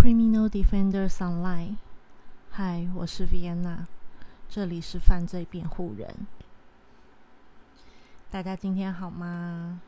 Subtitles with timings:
[0.00, 1.76] Criminal Defenders Online，
[2.50, 3.84] 嗨，我是 Vienna，
[4.48, 6.26] 这里是犯罪辩护人。
[8.30, 9.82] 大家今天好吗？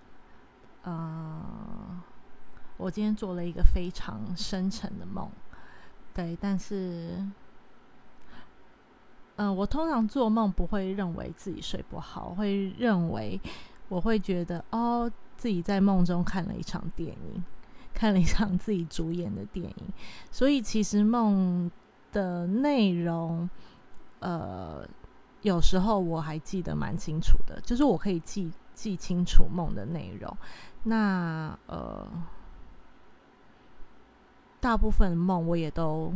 [0.83, 1.99] 呃，
[2.77, 5.31] 我今天做了一个非常深沉的梦，
[6.13, 7.27] 对，但是，
[9.37, 13.41] 嗯，我通常做梦不会认为自己睡不好，会认为
[13.89, 17.43] 我会觉得哦，自己在梦中看了一场电影。
[17.95, 19.77] 看了一场自己主演的电影，
[20.31, 21.71] 所以其实梦
[22.11, 23.49] 的内容，
[24.21, 24.87] 呃，
[25.43, 30.37] 有时候我还记得蛮清楚的，就是我可以记记清楚梦的内容。
[30.85, 32.07] 那呃，
[34.61, 36.13] 大部分梦我也都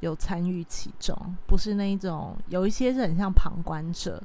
[0.00, 4.22] 有参与其中，不是那一种，有一些是很像旁观者。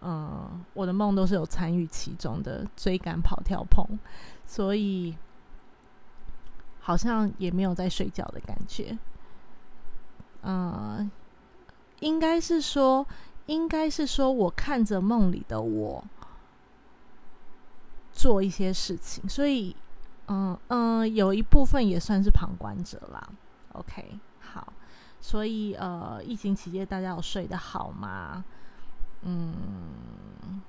[0.00, 3.84] 嗯，我的梦都是有参与其中的，追赶、跑、跳、碰，
[4.46, 5.14] 所以。
[6.80, 8.98] 好像也没有在睡觉的感觉，
[10.42, 11.10] 嗯，
[12.00, 13.06] 应该是说，
[13.46, 16.02] 应该是说，我看着梦里的我
[18.12, 19.76] 做一些事情，所以，
[20.28, 23.28] 嗯嗯，有一部分也算是旁观者啦。
[23.72, 24.72] OK，好，
[25.20, 28.42] 所以呃，疫情期间大家有睡得好吗？
[29.22, 30.62] 嗯，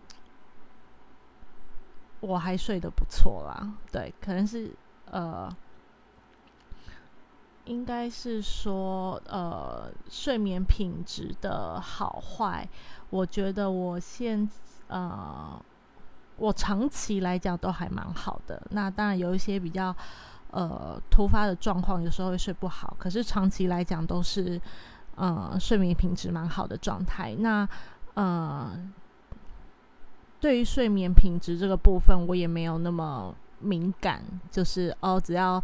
[2.20, 3.74] 我还睡得不错啦。
[3.92, 4.76] 对，可能是
[5.06, 5.50] 呃。
[7.66, 12.68] 应该是说，呃，睡眠品质的好坏，
[13.10, 14.50] 我觉得我现
[14.88, 15.62] 呃，
[16.38, 18.62] 我长期来讲都还蛮好的。
[18.72, 19.96] 那当然有一些比较
[20.50, 22.96] 呃突发的状况，有时候会睡不好。
[23.00, 24.60] 可是长期来讲都是
[25.16, 27.36] 呃睡眠品质蛮好的状态。
[27.40, 27.68] 那
[28.16, 28.72] 呃，
[30.40, 35.64] 对于睡眠品质这个部分，我也没有那么敏感，就是哦，只要。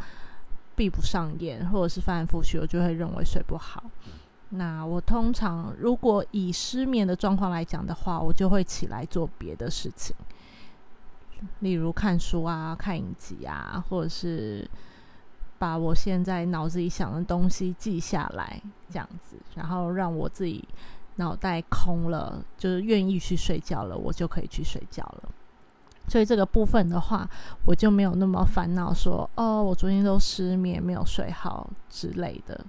[0.77, 3.83] 闭不上眼，或者是翻来覆去，我就会认为睡不好。
[4.49, 10.15] 那我通常如果以失眠的状况来讲的话，我就会起来做别的事情，
[11.59, 14.69] 例如看书啊、看影集啊，或者是
[15.57, 20.63] 把我现在脑子里想的东西记下来，这样子，然后让我自己
[21.15, 25.29] 脑袋空了，就是愿意去睡觉了，我就可以去睡觉了。
[26.07, 27.29] 所以这个部分的话，
[27.65, 32.65] 我就没有那么烦恼，说哦，我昨天都失眠，没有睡好之类的，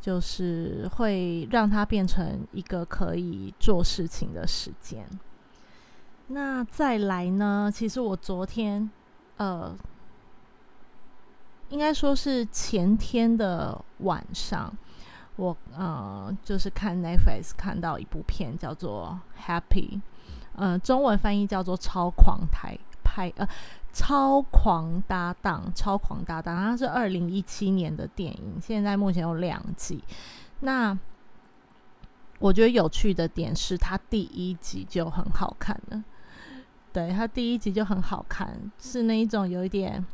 [0.00, 5.06] 就是会让它变成一个可以做事情的时间。
[6.28, 7.70] 那再来呢？
[7.72, 8.90] 其实我昨天，
[9.36, 9.72] 呃，
[11.68, 14.72] 应该说是前天的晚上，
[15.36, 19.90] 我呃，就是看 Netflix 看到一部片，叫做《Happy》。
[20.56, 23.46] 嗯，中文翻译叫做《超狂台派》呃，
[23.92, 30.02] 《超狂搭档》《超狂搭档》，它是二零一七年的电影，现在目前有两季。
[30.60, 30.96] 那
[32.38, 36.04] 我觉得有趣的点是，它第一集就很好看了。
[36.92, 40.04] 对，它第一集就很好看，是那一种有一点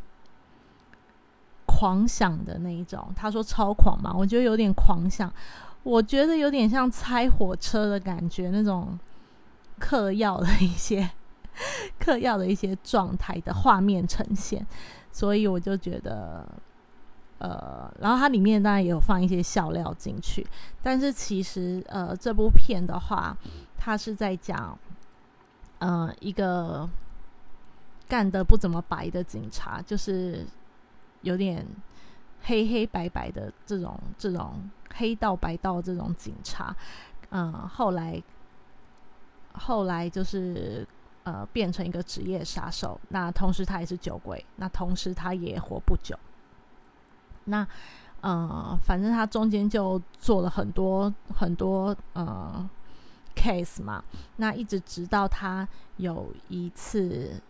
[1.67, 3.13] 狂想的那一种。
[3.15, 5.31] 他说超狂嘛，我觉得有点狂想，
[5.83, 8.99] 我觉得有点像拆火车的感觉那种。
[9.81, 11.11] 嗑药的一些
[11.99, 14.65] 嗑药的一些状态的画面呈现，
[15.11, 16.47] 所以我就觉得，
[17.39, 20.47] 呃，然后它里面当然也有放一些笑料进去，
[20.83, 23.37] 但是其实呃，这部片的话，
[23.77, 24.79] 它是在讲，
[25.81, 26.89] 呃，一个
[28.07, 30.47] 干的不怎么白的警察，就是
[31.23, 31.67] 有点
[32.43, 36.75] 黑黑白白的这种这种黑道白道这种警察，
[37.31, 38.23] 嗯，后来。
[39.53, 40.87] 后来就是
[41.25, 46.19] 呃变成一个职业杀手，那同时他也是酒鬼，那同时他也活不久。
[47.45, 47.67] 那
[48.21, 52.69] 呃反正他中间就做了很多很多呃
[53.35, 54.05] case 嘛，
[54.37, 57.41] 那一直直到他有一次，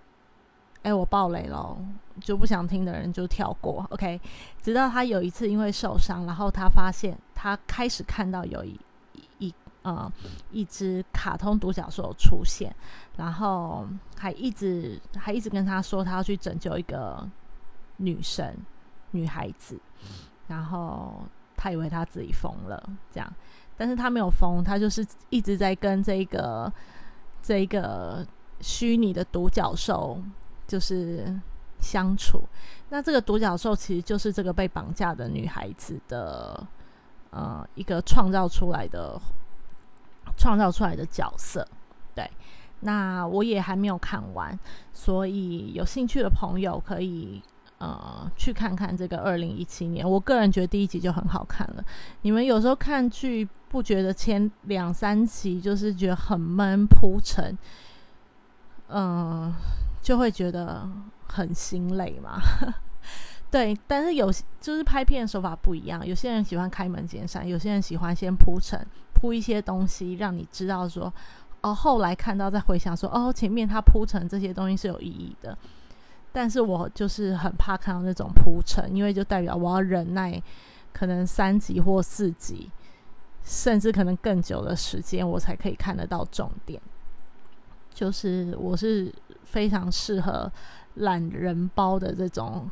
[0.83, 1.77] 哎我爆雷了，
[2.21, 4.21] 就不想听的人就跳过，OK。
[4.63, 8.79] 直到他有一次因为受伤，然后他发现他开始看到有一。
[9.83, 10.13] 呃，
[10.51, 12.71] 一只卡通独角兽出现，
[13.17, 13.89] 然后
[14.19, 17.27] 还一直还一直跟他说，他要去拯救一个
[17.97, 18.55] 女生、
[19.13, 19.81] 女孩子，
[20.49, 21.23] 然后
[21.57, 23.33] 他以为他自己疯了，这样，
[23.75, 26.71] 但是他没有疯，他就是一直在跟这个
[27.43, 28.27] 这个
[28.61, 30.23] 虚拟的独角兽
[30.67, 31.35] 就是
[31.81, 32.43] 相处。
[32.91, 36.67] 那这个独角兽其实就是这个被绑架的女孩子的
[37.31, 39.19] 呃一个创造出来的。
[40.37, 41.67] 创造出来的角色，
[42.15, 42.31] 对，
[42.81, 44.59] 那我也还没有看完，
[44.93, 47.43] 所以有兴趣的朋友可以
[47.79, 50.09] 呃去看看这个二零一七年。
[50.09, 51.85] 我个人觉得第一集就很好看了。
[52.23, 57.57] 你们有时候看剧不觉得前两三集就是觉得很闷铺陈，
[58.89, 59.53] 嗯，
[60.03, 60.89] 就会觉得
[61.29, 62.41] 很心累嘛？
[63.51, 64.31] 对，但是有
[64.61, 71.13] 就是拍片手法不一样，有些人喜欢开门见山，有些人喜欢先铺陈铺一些东西，让你知道说。
[71.63, 75.55] 哦，后来看到再回想说，哦，前面他铺陈这些东西是有意义的，
[76.33, 80.43] 但是我就是很怕看到那种铺陈，因为就代表我要忍耐，
[80.95, 82.71] 可能三集或四集，
[83.45, 86.81] 甚至可能更久的时间，我才可以看得到重点。
[87.93, 89.13] 就是我是
[89.43, 90.51] 非常适合
[90.95, 92.67] 懒人包的这种，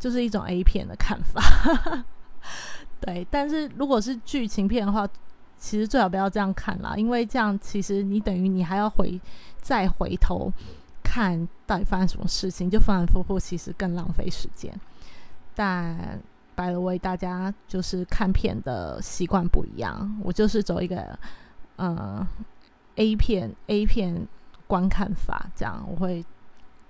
[0.00, 2.04] 就是一种 A 片的看法。
[3.00, 5.08] 对，但是如果是剧情片的话。
[5.62, 9.20] 其实最好不要这样看啦，因为这样其实你等于你还要回
[9.60, 10.50] 再回头
[11.02, 14.72] 看到底发生什么事情，就反反复复，其实更浪费时间。
[15.54, 16.18] 但
[16.54, 21.18] 白了为大家就是看片的习惯不一样，我就是走一个
[21.76, 22.26] 呃
[22.96, 24.26] A 片 A 片
[24.66, 26.24] 观看法，这样我会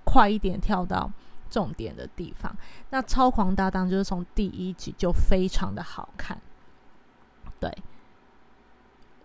[0.05, 1.11] 快一点跳到
[1.51, 2.51] 重点的地方。
[2.89, 6.35] 那超狂搭档就是从第一集就非常的好看，
[7.59, 7.71] 对。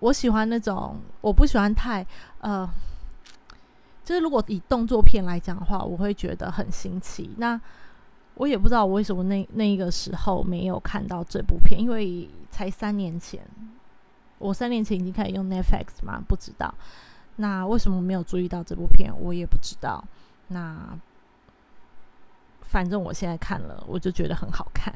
[0.00, 2.06] 我喜欢那种，我不喜欢太
[2.40, 2.68] 呃，
[4.04, 7.30] 就是如果以动作片来讲的话，我会觉得很新奇。
[7.38, 7.58] 那
[8.34, 13.40] 我也不知道我为什么那那个时候没有看到这部片，因为才三年前，
[14.36, 16.74] 我三年前已经开始用 Netflix 嘛，不知道。
[17.36, 20.04] 那为什么没有注意到这部片，我也不知道。
[20.48, 20.96] 那
[22.66, 24.94] 反正我现在看了，我就觉得很好看。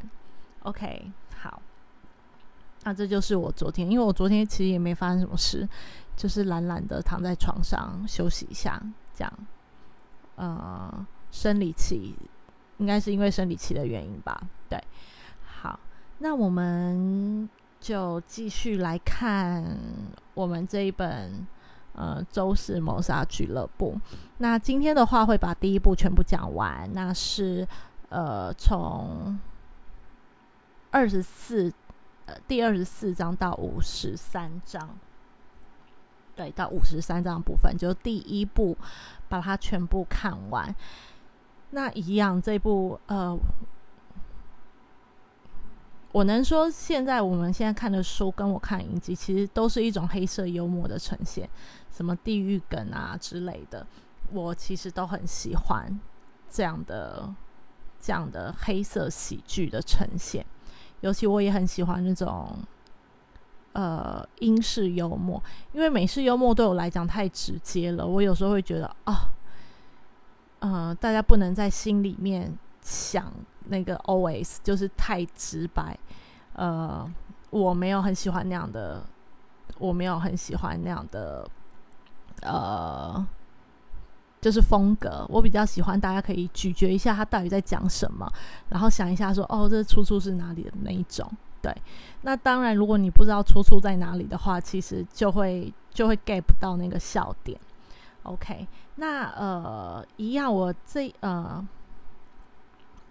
[0.62, 1.62] OK，好。
[2.82, 5.68] 那这就是我昨天，因为我昨天其实也没发生什么事，
[6.16, 8.82] 就是懒懒的躺在床上休息一下，
[9.14, 9.32] 这样。
[10.36, 12.14] 呃，生理期
[12.78, 14.40] 应该是因为生理期的原因吧？
[14.68, 14.82] 对。
[15.44, 15.78] 好，
[16.18, 19.62] 那我们就继续来看
[20.32, 21.46] 我们这一本
[21.94, 23.94] 呃《周氏谋杀俱乐部》。
[24.38, 27.66] 那今天的话会把第一部全部讲完，那是
[28.08, 29.38] 呃从
[30.90, 31.72] 二十四。
[32.46, 34.88] 第二十四章到五十三章，
[36.36, 38.78] 对，到五十三章部分，就第一部
[39.28, 40.72] 把它全部看完。
[41.70, 43.36] 那一样，这部呃，
[46.12, 51.50] 我能说，现在我们现在看的书跟我看影集，其实都是一种黑色幽默的呈现，
[51.90, 53.86] 什么地狱梗啊之类的，
[54.32, 56.00] 我其实都很喜欢
[56.48, 57.34] 这样的
[58.00, 60.44] 这样的黑色喜剧的呈现。
[61.00, 62.58] 尤其我也很喜欢那种，
[63.72, 65.42] 呃，英式幽默，
[65.72, 68.06] 因为美式幽默对我来讲太直接了。
[68.06, 69.14] 我有时候会觉得，哦，
[70.58, 73.32] 呃，大家不能在心里面想
[73.68, 75.98] 那个 always，就是太直白。
[76.52, 77.10] 呃，
[77.48, 79.02] 我没有很喜欢那样的，
[79.78, 81.48] 我没有很喜欢那样的，
[82.42, 83.26] 呃。
[84.42, 88.26] 就是风格，我比较喜欢大家可以咀嚼一下他到底在讲什么，
[88.70, 91.30] 然后想一下说哦，这出处是哪里的那一种。
[91.60, 91.70] 对，
[92.22, 97.60] 那当然，如果你不知道出处在哪里的话，其实就会就会 get 不到那个笑点。
[98.22, 101.62] OK，那呃，一样，我这呃，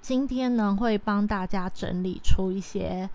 [0.02, 3.08] 今天呢会帮大家整理出一些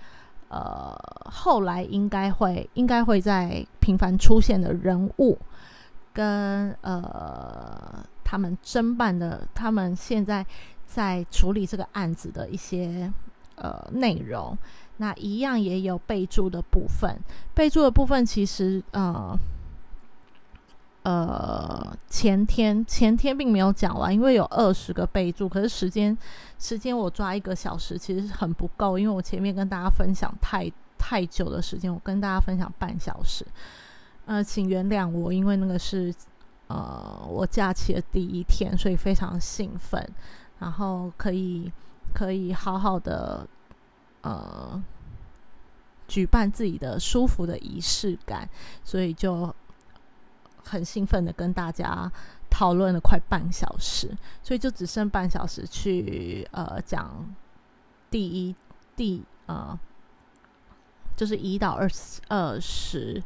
[0.51, 5.37] 呃，后来应该会应该会在频繁出现的人物。
[6.15, 10.47] 跟呃，他们侦办的，他们现在
[10.87, 13.13] 在处理这个案子的一些
[13.56, 14.56] 呃内容，
[14.99, 17.19] 那一样也有备注的部分。
[17.53, 19.37] 备注的部分其实呃
[21.03, 26.17] 呃前天前天并没有讲完，因为有二十个备注，可是时间
[26.61, 33.44] 时间我抓一个小时其实很不够，因为我前面跟大家分享太太久的时间，我跟大家分享半小时。
[34.27, 36.15] 呃，请原谅我，因为那个是
[36.69, 40.03] 呃我假期的第一天，所以非常兴奋，
[40.59, 41.71] 然后可以
[42.15, 43.47] 可以好好的
[44.23, 44.83] 呃
[46.09, 48.49] 举办自己的舒服的仪式感，
[48.83, 49.55] 所以就
[50.65, 52.11] 很兴奋的跟大家
[52.49, 57.27] 讨论了快半小时，所以就只剩半小时去呃讲
[58.11, 58.57] 第一
[58.97, 59.79] 第呃
[61.15, 63.23] 就是一到二十二十。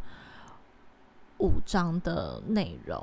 [1.38, 3.00] 五章的内容，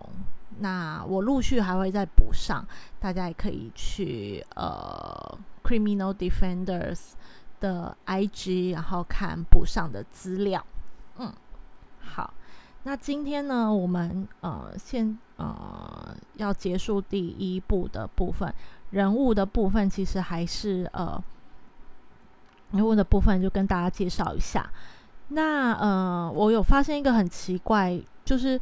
[0.60, 2.66] 那我陆续还会再补上，
[3.00, 7.14] 大家也可以去呃 Criminal Defenders
[7.60, 10.66] 的 IG，然后看补上的资料。
[11.18, 11.34] 嗯，
[12.00, 12.34] 好，
[12.84, 18.54] 那今天呢，我们呃先呃要结束第一部的部分，
[18.92, 21.24] 人物的部分其实还是呃，
[22.72, 24.70] 人物的部分就跟大家介绍一下。
[25.30, 28.62] 那呃，我有发现一个很奇怪，就是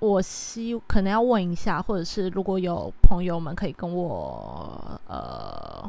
[0.00, 5.88] 我希可能要问一下，或者是如果有朋友们可以跟我呃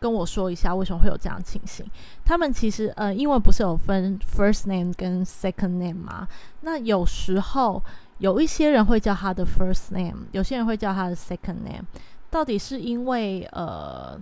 [0.00, 1.84] 跟我说一下，为什么会有这样情形？
[2.24, 6.26] 他们其实呃，英文不是有分 first name 跟 second name 吗？
[6.62, 7.82] 那有时候
[8.18, 11.84] 有一些人会叫他的 first name，有些人会叫他的 second name，
[12.30, 14.18] 到底是因为呃？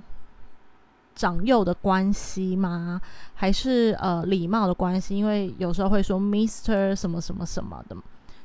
[1.14, 3.00] 长幼的关系吗？
[3.34, 5.16] 还是呃礼貌的关系？
[5.16, 7.96] 因为有时候会说 Mister 什么什么什么的，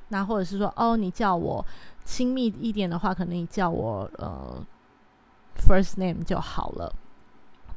[0.09, 1.65] 那或者是说哦，你叫我
[2.05, 4.63] 亲密一点的话，可能你叫我呃
[5.57, 6.93] First name 就好了。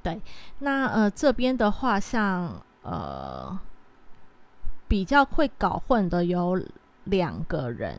[0.03, 0.21] 对，
[0.59, 3.59] 那呃这边的话，像呃
[4.89, 6.61] 比较会搞混的有
[7.05, 7.99] 两个人，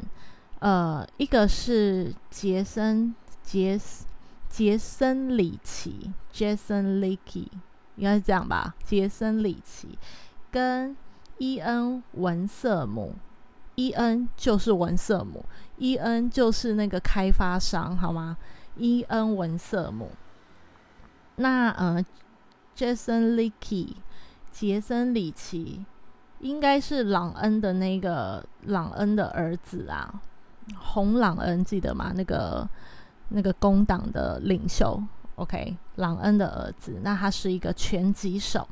[0.59, 4.05] 呃，一个是杰森杰斯。
[4.53, 7.47] 杰森·里奇 （Jason Licky）
[7.95, 8.75] 应该是这样吧？
[8.85, 9.97] 杰森·里奇
[10.51, 10.95] 跟
[11.39, 13.15] 伊恩·文瑟姆，
[13.73, 15.43] 伊恩就是文瑟姆，
[15.77, 18.37] 伊恩就是那个开发商，好吗？
[18.77, 20.11] 伊恩·文瑟姆。
[21.37, 22.05] 那呃
[22.77, 23.95] ，Jason Licky，
[24.51, 25.83] 杰森·里奇
[26.41, 30.21] 应该是朗恩的那个朗恩的儿子啊，
[30.77, 32.13] 红朗恩记得吗？
[32.15, 32.69] 那个。
[33.35, 35.01] 那个工党的领袖
[35.37, 38.67] ，OK，朗恩的儿子，那他是一个拳击手。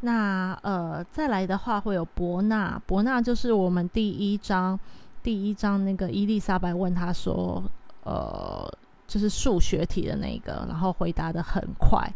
[0.00, 4.78] 那呃，再来的话会有伯纳，伯纳就是我们第一章
[5.22, 7.62] 第一章那个伊丽莎白问他说，
[8.04, 8.66] 呃，
[9.06, 12.10] 就是数学题的那个，然后回答的很快，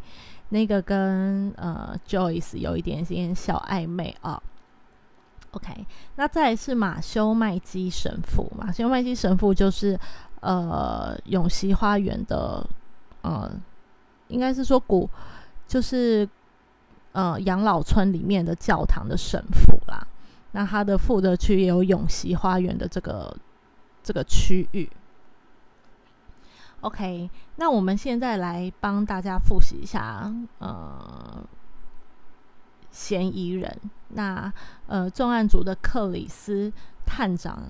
[0.49, 4.43] 那个跟呃 Joyce 有一点点小暧昧啊。
[5.51, 10.01] OK，那再来是马修麦基神父，马修麦基神父就是。
[10.41, 12.65] 呃，永熙花园的，
[13.23, 13.51] 呃，
[14.29, 15.09] 应该是说古，
[15.67, 16.29] 就是
[17.13, 20.07] 呃养老村里面的教堂的神父啦。
[20.53, 23.37] 那他的负责区也有永熙花园的这个
[24.03, 24.89] 这个区域。
[26.83, 31.45] OK，那我们现在来帮大家复习一下，呃，
[32.93, 33.77] 嫌疑人。
[34.11, 34.53] 那
[34.87, 36.73] 呃，重案组的克里斯
[37.05, 37.65] 探长。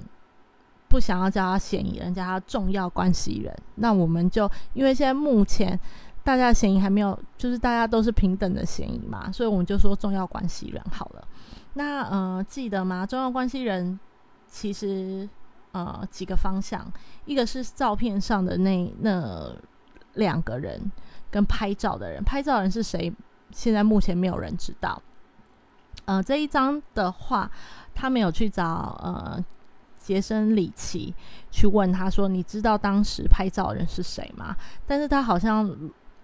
[0.89, 3.55] 不想要叫他嫌疑人，叫他重要关系人。
[3.75, 5.79] 那我们就因为现在目前
[6.25, 11.29] 大家嫌疑还没有，就是大家都是平等的嫌疑嘛，所以我们就说重要关系人好了。
[11.75, 13.05] 那呃，记得吗？
[13.05, 14.01] 重要关系人
[14.47, 15.29] 其实
[15.73, 16.91] 呃几个方向，
[17.27, 19.53] 一个是照片上的那那
[20.15, 20.91] 两个人
[21.31, 23.13] 跟拍照的人，拍照人是谁？
[23.51, 25.01] 现在目前没有人知道。
[26.07, 27.51] 呃，这一张的话，
[27.95, 29.45] 他没有去找呃。
[30.09, 31.15] 杰森·里奇
[31.51, 34.57] 去问他说：“你知道当时拍照人是谁吗？”
[34.89, 35.71] 但是他好像，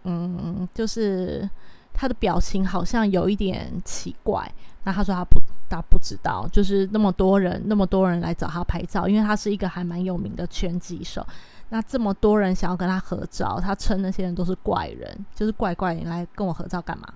[0.05, 1.49] 嗯，就是
[1.93, 4.51] 他的表情好像有一点奇怪。
[4.85, 5.39] 那他说他不，
[5.69, 11.27] 他不知道，就是那么多人，那么多人来找他拍照，因为他是一个还蛮有名的拳击手。
[11.69, 17.07] 那这么多人想要跟他合照，他称那些人都是怪人，就是怪怪，你来跟我合照干嘛？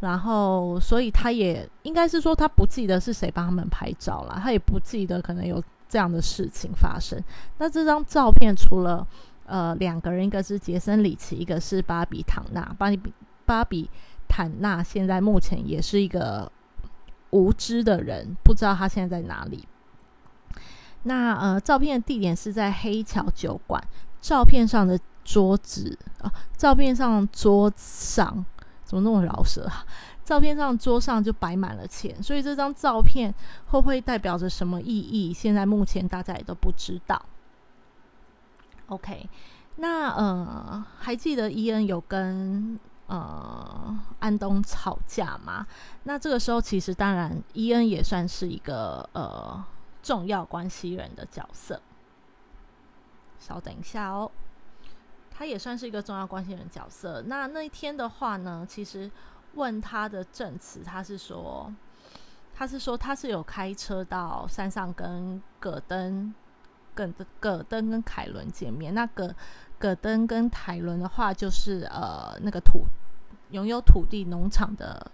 [0.00, 7.22] 然后，所以他也应该是说，他不记得是谁帮他们拍照了，他也不记得可能有这样的事情发生。
[7.58, 9.06] 那这张照片除了
[9.44, 12.74] 呃两个人，一个是杰森·里奇，一个是巴比·坦纳。
[12.78, 13.12] 巴比
[13.44, 13.90] 巴比
[14.26, 16.50] 坦纳现在目前也是一个
[17.30, 19.68] 无知的人，不知道他现在在哪里。
[21.02, 23.82] 那呃，照片的地点是在黑桥酒馆。
[24.22, 28.44] 照片上的桌子啊，照片上桌上。
[28.90, 29.86] 怎么那么饶舌啊？
[30.24, 33.32] 照片上桌上就摆满了钱，所以这张照片
[33.68, 35.32] 会不会代表着什么意义？
[35.32, 37.24] 现在目前大家也都不知道。
[38.88, 39.30] OK，
[39.76, 45.64] 那呃，还记得伊恩有跟呃安东吵架吗？
[46.02, 49.64] 那这个时候其实当然伊恩也算是一个呃
[50.02, 51.80] 重要关系人的角色。
[53.38, 54.28] 稍等一下哦。
[55.40, 57.22] 他也算是一个重要关系人角色。
[57.22, 59.10] 那那一天的话呢，其实
[59.54, 61.74] 问他的证词，他是说，
[62.54, 66.34] 他是说他是有开车到山上跟葛登、
[66.94, 68.92] 跟葛登跟凯伦见面。
[68.92, 69.34] 那葛
[69.78, 72.84] 葛登跟凯伦的话，就是呃那个土
[73.48, 75.10] 拥有土地农场的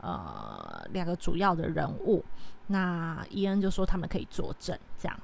[0.00, 2.24] 呃两个主要的人物。
[2.66, 5.16] 那伊恩就说他们可以作证，这样。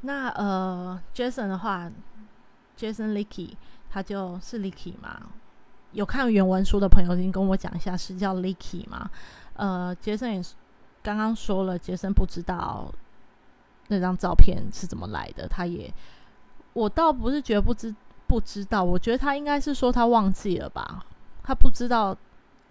[0.00, 1.88] 那呃，Jason 的话。
[2.80, 3.50] Jason Licky，
[3.90, 5.20] 他就是 Licky 嘛？
[5.92, 9.10] 有看原文书的朋友，您跟我讲一下，是叫 Licky 吗？
[9.54, 10.42] 呃，杰森也
[11.02, 12.90] 刚刚说了，杰森不知道
[13.88, 15.92] 那张照片是怎么来的，他也
[16.72, 17.94] 我倒不是觉得不知
[18.26, 21.04] 不知道，我觉得他应该是说他忘记了吧，
[21.42, 22.16] 他不知道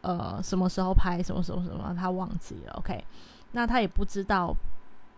[0.02, 2.74] 呃什么时候拍，什么什么什么，他忘记了。
[2.78, 3.04] OK，
[3.52, 4.56] 那他也不知道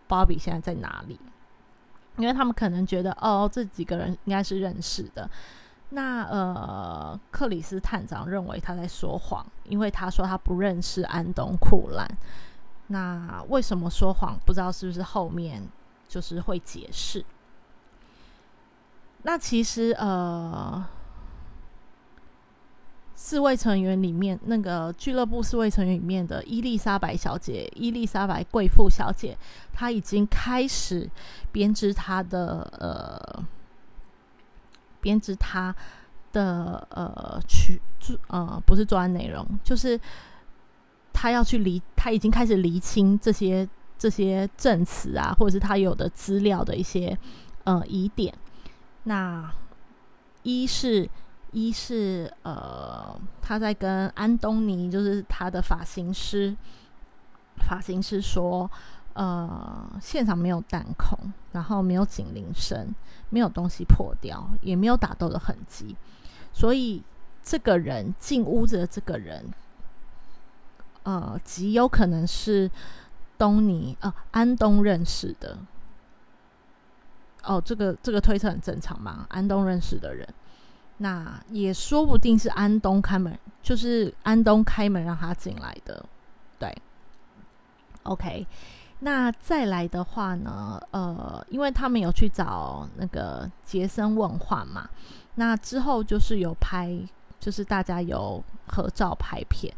[0.08, 1.20] 芭比现在在哪里，
[2.22, 5.30] 因为他们可能觉得哦这几个人应该是认识的。
[5.90, 12.08] 那呃，克里斯探长认为他在说谎，因为他说他不认识安东库兰。
[12.88, 14.40] 那为什么说谎？
[14.46, 15.62] 不知道是不是后面
[16.08, 17.26] 就是会解释。
[19.24, 20.86] 那其实呃，
[23.24, 29.38] 四位成员里面，那个俱乐部四位成员里面的伊丽莎白小姐，伊丽莎白贵妇小姐，
[29.72, 31.08] 她已经开始
[31.52, 33.44] 编织她的呃。
[35.02, 35.76] 编织他
[36.32, 37.82] 的呃去
[38.28, 40.00] 呃不是作案内容，就是
[41.12, 47.18] 他要去厘，他已经开始厘清这些这些证词啊，或者是他有的资料的一些
[47.64, 48.32] 呃疑点。
[49.06, 49.52] 那
[50.44, 51.10] 一是
[51.52, 56.56] 一是呃他在跟安东尼，就是他的发型师，
[57.58, 58.70] 发型师说。
[59.14, 61.20] 呃，现场没有弹孔，
[61.52, 62.96] 然后没有警铃声，
[63.30, 65.98] 没有东西破掉，也没有打斗的痕迹，
[66.54, 67.04] 所以
[67.44, 69.52] 这个人进屋子的这个人，
[71.04, 72.72] 呃，极有可能是
[73.38, 75.58] 东尼呃安东认识的。
[77.44, 79.26] 哦，这个这个推测很正常嘛？
[79.28, 80.26] 安东认识的人，
[81.02, 86.06] 那也说不定是安东开门，就是安东开门让他进来的。
[86.60, 86.72] 对
[88.04, 88.46] ，OK。
[89.00, 90.80] 那再来的话呢？
[90.92, 94.88] 呃，因为他们有去找那个杰森问话嘛，
[95.36, 96.96] 那之后就是有拍，
[97.40, 99.74] 就是大家有合照拍片，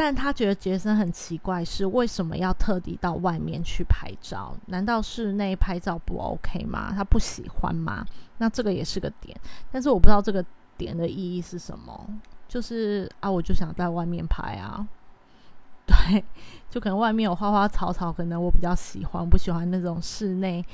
[0.00, 4.54] 但他觉得杰森很奇怪，是为什么要特地到外面去拍照？
[4.66, 6.92] 难道室内拍照不 OK 吗？
[6.94, 8.06] 他不喜欢吗？
[8.36, 9.36] 那这个也是个点，
[9.72, 10.44] 但是我不知道这个
[10.76, 12.08] 点的意义是什么。
[12.46, 14.86] 就是啊，我就想在外面拍啊。
[15.84, 16.24] 对，
[16.70, 20.64] 就可能外面有花花草草，可能我比较喜欢，不喜欢那种室内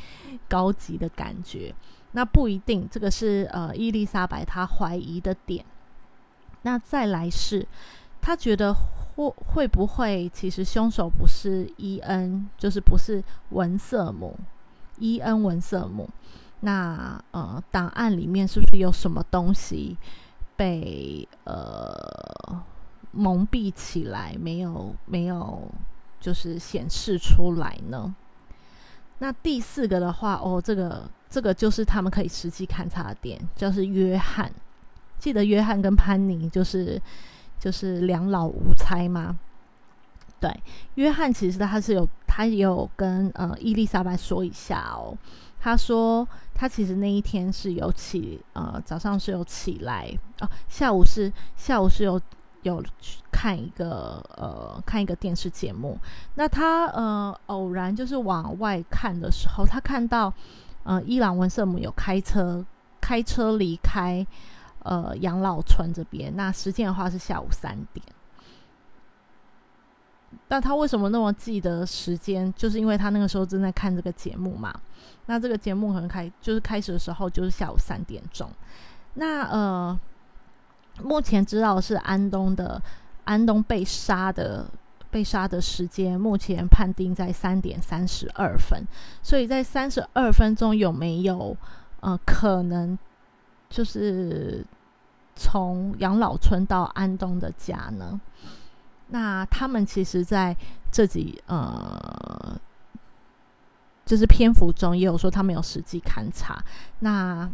[0.51, 1.75] 高级的感觉。
[2.13, 5.65] 那不一定，这个是呃伊丽莎白她怀疑的点。
[6.61, 7.67] 那再来是，
[8.21, 8.75] 她觉得
[9.17, 14.37] 会会不会其实凶手不是伊恩，就是不是文瑟姆，
[14.99, 16.09] 伊恩文瑟姆。
[16.61, 19.97] 那呃档案里面是不是有什么东西
[20.57, 22.65] 被呃？
[23.17, 25.71] 蒙蔽起来，没有没有，
[26.19, 28.13] 就是显示出来呢。
[29.21, 34.51] 那第四个的话，哦，这个这个就是他们可以实际勘察的点，就是约翰。
[35.17, 37.01] 记得约翰跟潘妮就是
[37.59, 39.39] 就是两老无猜吗？
[40.41, 40.51] 对，
[40.95, 45.17] 约翰其实他是有他也有跟呃伊丽莎白说一下哦。
[45.61, 52.21] 他说他其实那一天是有起呃早上是有起来哦，下午是下午是有。
[52.65, 55.99] 有去看一个呃看一个电视节目，
[56.37, 60.33] 那他呃偶然就是往外看的时候，他看到
[60.83, 62.65] 呃伊朗文瑟姆有开车
[63.03, 64.27] 开车离开
[64.85, 68.07] 呃养老村这边，那时间的话是下午三点。
[70.47, 72.51] 那他为什么那么记得时间？
[72.55, 74.73] 就是因为他那个时候正在看这个节目嘛。
[75.27, 78.49] 那这个节目可能开就是开始的时候就是下午三点钟。
[79.15, 79.99] 那呃。
[81.03, 82.81] 目前知道是安东的
[83.25, 84.65] 安东被杀的
[85.11, 88.81] 被杀的时间，目前判定在三点三十二分。
[89.21, 91.57] 所以在三十二分钟有没有
[91.99, 92.97] 呃可能
[93.69, 94.65] 就是
[95.35, 98.21] 从养老村到安东的家呢？
[99.09, 100.57] 那他们其实在
[100.91, 102.59] 这几呃
[104.05, 106.63] 就是篇幅中也有说他们有实际勘察。
[107.01, 107.51] 那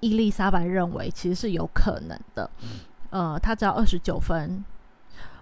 [0.00, 2.50] 伊丽莎白认为其实是有可能的，
[3.10, 4.64] 呃，他只要二十九分，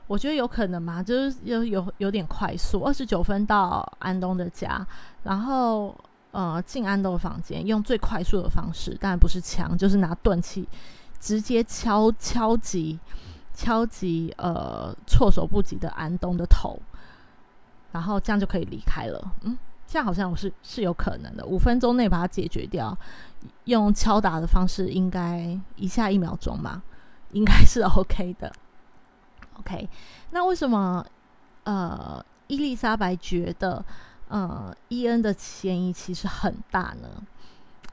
[0.06, 4.86] 我觉得有可能嘛，就是有有有点快速，二十九分到安东的家，
[5.22, 5.96] 然后
[6.32, 10.68] 呃进安东房间，用最快速的方式，当然不是枪，就是拿钝器
[11.18, 12.98] 直接敲敲击
[13.54, 16.80] 敲击呃措手不及的安东的头，
[17.92, 19.58] 然后这样就可以离开了，嗯。
[19.92, 22.96] 这样好像我是是有可能的，五分钟内把它解决掉，
[23.64, 26.80] 用敲打的方式，应该一下一秒钟吧，
[27.32, 28.52] 应该是 OK 的。
[29.54, 29.88] OK，
[30.30, 31.04] 那为什么
[31.64, 33.84] 呃伊丽莎白觉得
[34.30, 37.08] 呃伊恩的嫌疑其实很大呢？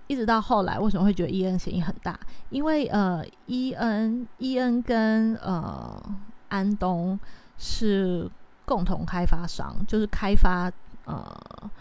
[0.08, 2.18] 一直到后来为什么会觉得伊恩嫌疑很大？
[2.50, 6.02] 因为呃伊恩伊恩跟呃
[6.48, 7.20] 安东
[7.58, 8.32] 是
[8.64, 10.72] 共同开发商，就是开发。
[11.06, 11.72] 呃，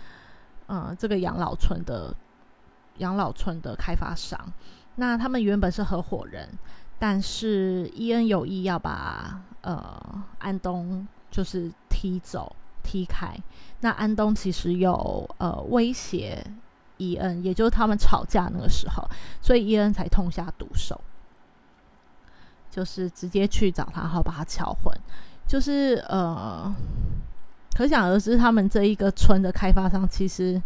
[0.69, 2.15] 呃，这个养老村的
[2.99, 4.41] 养老村的开发商。
[4.95, 6.49] 那他们原本是合伙人，
[6.97, 10.01] 但是伊恩有意要把呃
[10.39, 12.55] 安东就是踢走、
[12.87, 13.37] 踢开。
[13.81, 16.43] 那安东其实有呃威胁
[16.99, 19.05] 伊恩，也就是他们吵架那个时候，
[19.43, 21.01] 所以伊恩才痛下毒手，
[22.71, 24.97] 就是直接去找他，然后把他敲昏。
[25.47, 26.73] 就是呃，
[27.77, 30.63] 可想而知，他们这一个村的开发商其实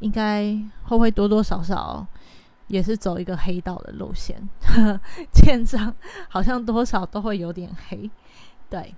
[0.00, 0.42] 应该
[0.84, 2.06] 会不会多多少少。
[2.70, 4.40] 也是走一个黑道的路线，
[5.34, 5.92] 建章
[6.28, 8.08] 好像多少都会有点黑，
[8.68, 8.94] 对。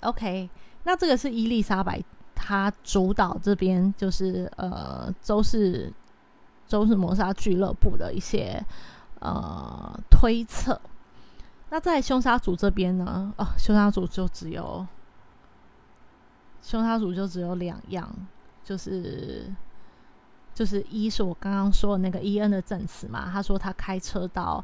[0.00, 0.48] OK，
[0.84, 2.02] 那这个是伊丽莎白
[2.34, 5.92] 她主导这边就是呃周氏
[6.66, 8.64] 周氏谋杀俱乐部的一些
[9.20, 10.80] 呃推测。
[11.70, 13.32] 那在凶杀组这边呢？
[13.36, 14.86] 哦，凶杀组就只有
[16.60, 18.08] 凶杀组就只有两样，
[18.64, 19.52] 就是。
[20.54, 24.62] 就是一是我刚刚说的那个伊恩的证词嘛，他说他开车到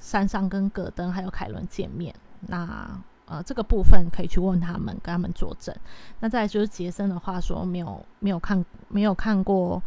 [0.00, 2.12] 山上跟葛登还有凯伦见面，
[2.48, 5.74] 那呃这个部分可以去问他们，跟他们作证。
[6.20, 9.82] 那再就是杰森的话说没有没有看没有看过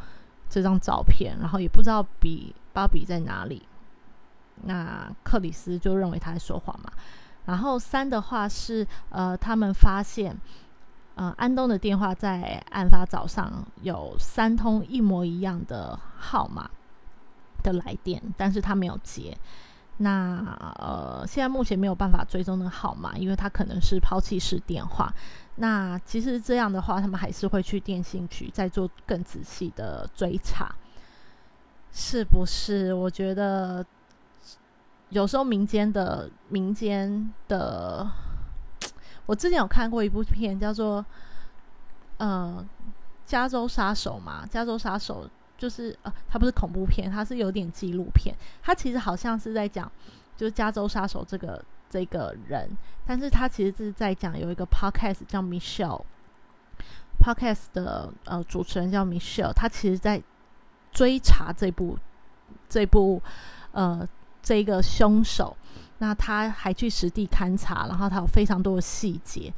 [0.49, 3.62] 这张照片，然后也不知道比芭比在哪里。
[4.63, 6.91] 那克里斯就认为他在说谎嘛。
[7.45, 10.38] 然后三的话是呃他们发现。
[11.13, 16.71] 呃，安东的电话在案发早上有三通一模一样的号码
[17.62, 19.38] 的来电，但是他没有接。
[20.02, 20.44] 那
[20.80, 25.14] 呃，现在目前没有办法追踪那个号码，因为他可能是抛弃式电话。
[25.56, 30.74] 那其实这样的话，他们还是会去电信局再做更仔细的追查，
[31.92, 32.94] 是不是？
[32.94, 33.86] 我觉得
[35.10, 38.10] 有时候民间的民间的。
[39.28, 41.00] 我之前有看过一部片，叫做
[42.18, 42.66] 《呃
[43.26, 45.26] 加州杀手》嘛，《加州杀手》
[45.62, 48.36] 就是呃，它不是恐怖片，它是有点纪录片。
[48.63, 49.91] 它其实好像是在讲，
[50.36, 52.67] 就是加州杀手这个这个人，
[53.06, 60.19] 但是他其实是在讲有一个 podcast 叫 Michelle，podcast 的呃主持人叫 Michelle，他其实在
[60.91, 61.95] 追查这部
[62.67, 63.21] 这部
[63.71, 64.10] 呃
[64.41, 65.56] 这个凶手。
[66.00, 69.54] 那他还去实地勘察，然后他有非常多的细节，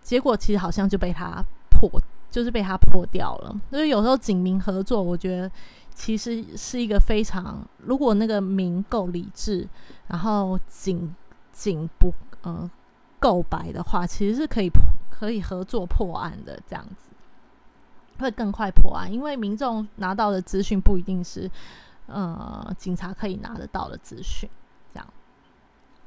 [0.00, 2.00] 结果其实好像就被他破，
[2.34, 3.60] 就是被他破掉了。
[3.70, 5.48] 所以有时候警民合作，我觉得
[5.94, 9.68] 其实是一个非常，如果那个民够理智，
[10.08, 11.14] 然后警
[11.52, 12.68] 警不呃
[13.20, 14.68] 够白的话，其实是可以
[15.08, 17.10] 可以合作破案的，这样子
[18.18, 21.48] 会更快破案，因为民众拿到的资讯不一定是
[22.06, 24.50] 呃警察可以拿得到的资讯。
[24.92, 25.06] 这样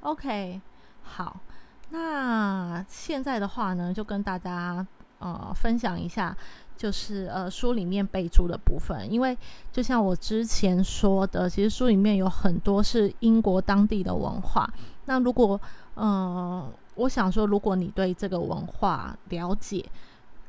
[0.01, 0.59] OK，
[1.03, 1.39] 好，
[1.91, 4.85] 那现在的话呢，就跟大家
[5.19, 6.35] 呃分享一下，
[6.75, 9.37] 就是呃书里面备注的部分，因为
[9.71, 14.71] 就像我之前说的，其实书里面有很多是英国当地的文化。
[15.05, 15.59] 那如果
[15.95, 19.83] 嗯，我想说，如果你对这个文化了解，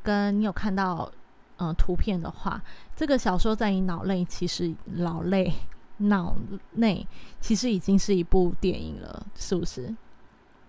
[0.03, 1.11] 跟你有看到
[1.59, 2.63] 嗯图片的话，
[2.95, 5.53] 这个小说在你脑内其实脑内。
[6.01, 6.33] 脑
[6.75, 7.05] 内
[7.41, 9.93] 其实已经是一部电影了，是不是？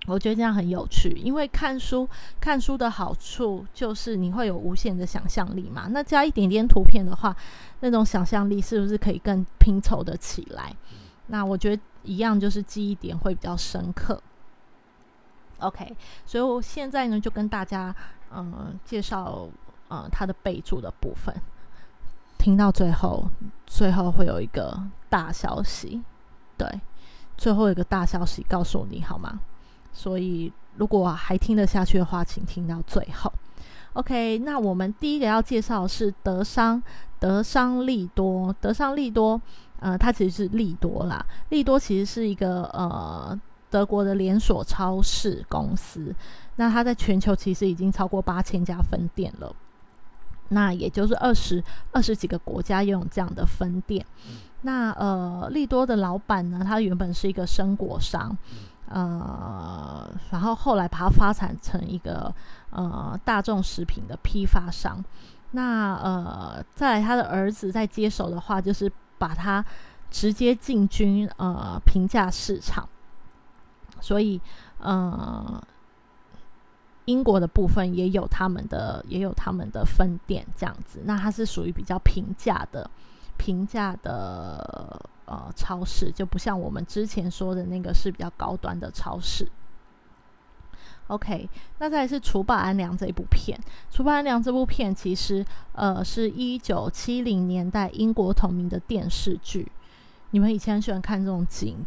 [0.10, 2.08] 我觉得这样很有趣，因为看书
[2.40, 5.88] 看书的好处就是你会有无限的想象力嘛。
[5.90, 7.36] 那加一点点图片的话，
[7.82, 10.76] 那种想象力是不是可以更拼凑的起来？
[11.28, 14.22] 那我觉得一样，就是记忆点会比较深刻。
[15.60, 15.96] OK，
[16.26, 17.96] 所以我现在呢就跟大家
[18.34, 19.48] 嗯介绍
[19.90, 21.36] 嗯它的备注的部分。
[22.38, 23.28] 听到最后，
[23.68, 26.02] 最后会有一个大消息，
[26.58, 26.80] 对，
[27.38, 29.42] 最后一个大消息告诉你好吗？
[30.00, 33.30] 所以如果还听得下去的话，请听到最后。
[33.92, 36.82] OK，那我们第一个要介绍是德商，
[37.20, 39.42] 德商利多，德商利多，
[39.82, 43.38] 呃，它其实是利多啦，利多其实是一个呃
[43.70, 46.16] 德国的连锁超市公司，
[46.56, 49.54] 那它在全球其实已经超过八千家分店了。
[50.52, 54.06] 那也就是二十二十几个国家拥有这样的分店。
[54.62, 58.36] 那呃，利多的老板呢，他原本是一个生果商，
[58.90, 62.34] 呃，然后后来把它发展成一个
[62.72, 65.04] 呃大众食品的批发商。
[65.52, 69.64] 那呃，在他的儿子在接手的话，就是把它
[70.12, 72.88] 直接进军呃平价市场。
[74.00, 74.40] 所以
[74.80, 75.62] 呃。
[77.06, 81.02] 英国的部分也有他们的，也有他们的分店这样子。
[81.06, 82.88] 那它是属于比较平价的、
[83.36, 89.48] 平价的呃超市，就不像我们之前说的那个是比较高端的超市。
[91.08, 93.58] OK，那再来是《除暴安良》这一部片，
[93.90, 99.72] 《除暴安良》这部片其实呃是一九七零年代英国同名的电视剧。
[100.32, 101.84] 你们以前很喜欢看这种警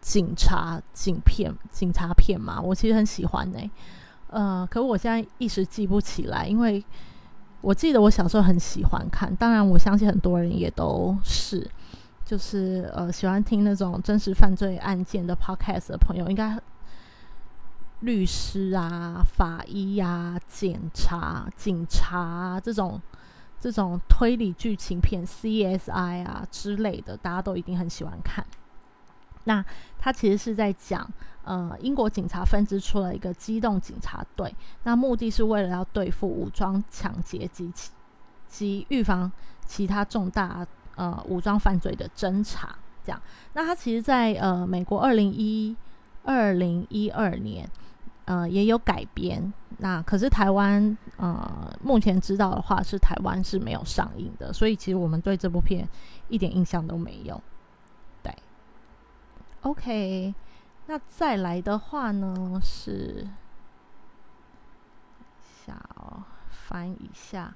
[0.00, 2.60] 警察警片、警察片吗？
[2.60, 3.58] 我其实很喜欢呢。
[4.28, 6.84] 呃，可我现在一时记不起来，因为
[7.60, 9.34] 我记得我小时候很喜欢看。
[9.34, 11.68] 当然，我相信很多人也都是，
[12.26, 16.60] 就是呃喜欢听那种真实犯罪案件的 Podcast 的朋友，应该。
[18.00, 23.00] 律师啊，法医呀，检察、警察这种
[23.58, 28.44] 这种推理剧情片，CSI 啊之类的，大家都一定很喜欢看。
[29.44, 29.64] 那
[29.98, 31.10] 他其实是在讲，
[31.44, 37.90] 呃，英国警察分支出了一个机动警察队，那目的是为了要对付武装抢劫及其
[38.46, 39.32] 及预防
[39.64, 42.76] 其他重大呃武装犯罪的侦查。
[43.04, 45.76] 这样，那他其实，在呃美国二零一
[46.24, 47.68] 二零一二年。
[48.26, 55.88] 呃，也有改编，那可是台湾呃，目前知道的话是台湾是没有上映的，所以其实我们对这部片
[56.26, 57.40] 一点印象都没有。
[58.24, 58.34] 对
[59.62, 60.34] ，OK，
[60.86, 63.28] 那再来的话呢是，
[65.64, 67.54] 下哦，翻一下，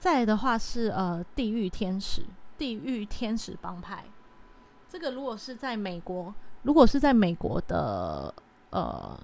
[0.00, 2.24] 再来的话是呃，地狱天使，
[2.58, 4.04] 地狱天使帮派，
[4.88, 8.34] 这个如果是在美国，如果是在美国的
[8.70, 9.18] 呃。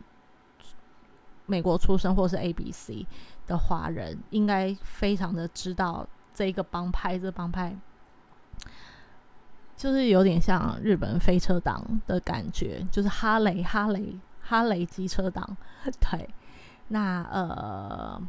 [1.45, 3.05] 美国出生或是 A B C
[3.49, 7.19] 的华人，应该非常的知道这个帮派。
[7.19, 7.77] 这帮派
[9.77, 15.57] 就是有点像日本飞车党的感觉，就是哈雷、哈雷、哈雷机车党。
[16.01, 16.31] 对，
[16.89, 18.23] 那呃，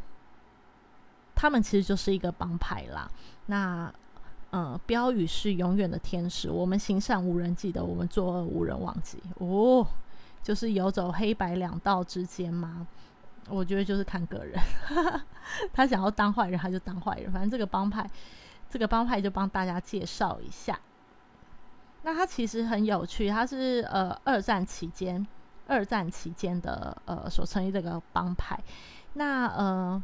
[1.35, 3.09] 他们其实就是一个帮派啦。
[3.45, 3.93] 那
[4.53, 9.17] 呃，标语是永远的天使，我们行善无人记得，我们作恶无人忘记。
[9.39, 9.85] 哦。
[10.43, 12.85] 就是游走黑白两道之间吗？
[13.47, 14.59] 我觉得就是看个人，
[15.71, 18.05] 他想要当坏人他就当坏人，反正这个帮派，
[18.69, 20.77] 这个帮派就帮大家介绍一下。
[22.01, 25.25] 那他其实很有趣，他是呃二战期间，
[25.65, 28.61] 二战期间的呃所成立这个帮派。
[29.13, 30.03] 那呃，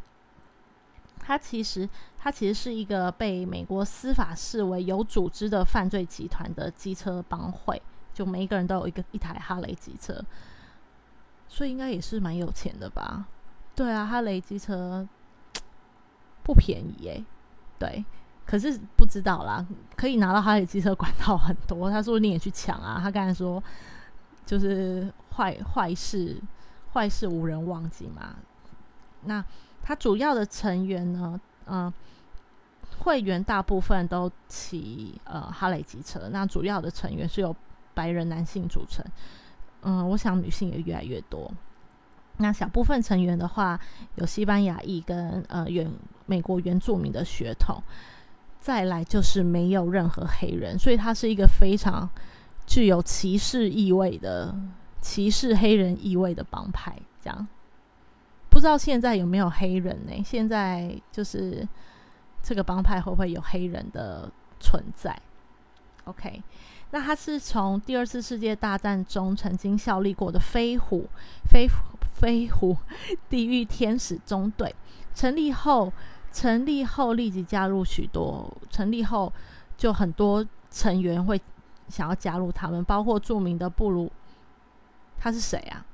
[1.30, 1.88] 他其实
[2.18, 7.80] 他其实是一个被美国司法视为有组织的犯罪集团的机车帮会。
[8.16, 10.26] 就每一个人都有一个一台哈雷机车，
[11.48, 13.28] 所以应该也是蛮有钱的吧？
[13.76, 15.08] 对啊，哈雷机车
[16.42, 17.24] 不便宜耶。
[17.78, 18.04] 对，
[18.44, 19.64] 可是不知道啦，
[19.96, 21.92] 可以拿到哈雷机车管道很多。
[21.92, 23.00] 他说你也去抢啊？
[23.00, 23.64] 他刚才说
[24.48, 26.42] 就是坏坏事，
[26.92, 28.36] 坏事无人忘记嘛。
[29.26, 29.46] 那
[29.90, 31.42] 他主要的成员呢？
[31.66, 31.92] 嗯，
[33.00, 36.30] 会员大部分都骑呃哈雷机车。
[36.32, 37.56] 那主要的成员是有。
[37.92, 39.04] 白人男性组成，
[39.82, 41.52] 嗯，我想女性也越来越多。
[42.38, 43.78] 那小部分成员的话，
[44.16, 45.92] 有西班牙裔跟呃原
[46.26, 47.84] 美国原住民的血统，
[48.62, 52.10] 再来就是没有任何黑人，所以它是一个非常
[52.66, 54.56] 具有歧视意味的
[55.02, 56.96] 歧视黑人意味的帮派。
[57.22, 57.48] 这样，
[58.60, 60.22] 不知道现在有没有黑人呢？
[60.22, 61.66] 现在就是
[62.44, 65.18] 这个帮派会不会有黑人的存在
[66.04, 66.44] ？OK。
[66.92, 71.08] 那他是从第二次世界大战中曾经效力过的飞虎
[71.50, 71.70] 飞
[72.14, 72.76] 飞虎
[73.30, 74.76] 地狱天使中队
[75.16, 75.94] 成立后，
[76.34, 79.32] 成立后立即加入许多，成立后
[79.78, 81.40] 就很多成员会
[81.88, 84.12] 想要加入他们，包括著名的布鲁，
[85.18, 85.86] 他是谁啊？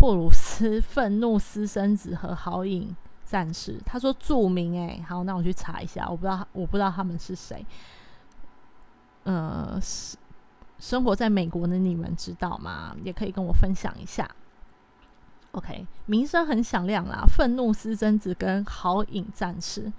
[0.00, 3.78] 布鲁斯愤怒私生子和好影战士。
[3.84, 7.66] 他说著名哎，好，那我去查一下，我不知道我不知道他们是谁。
[9.24, 10.16] 呃，是
[10.78, 12.96] 生活在美国的你们知道吗？
[13.04, 14.26] 也可以跟我分享一下。
[15.52, 19.92] OK，名声很响亮啦，愤怒私生子跟好饮战士。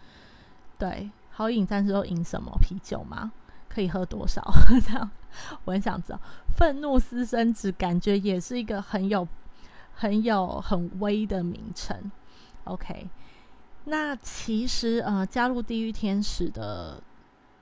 [0.80, 3.32] 对，好饮战士都饮什么啤酒吗？
[3.70, 4.44] 可以喝多少？
[4.84, 5.12] 这样
[5.64, 6.20] 我很想知道。
[6.58, 9.28] 愤怒私生子感觉也是一个很有、
[9.94, 12.12] 很有、很威的名称。
[12.66, 13.10] OK，
[13.86, 17.02] 那其实呃，加入地狱天使的。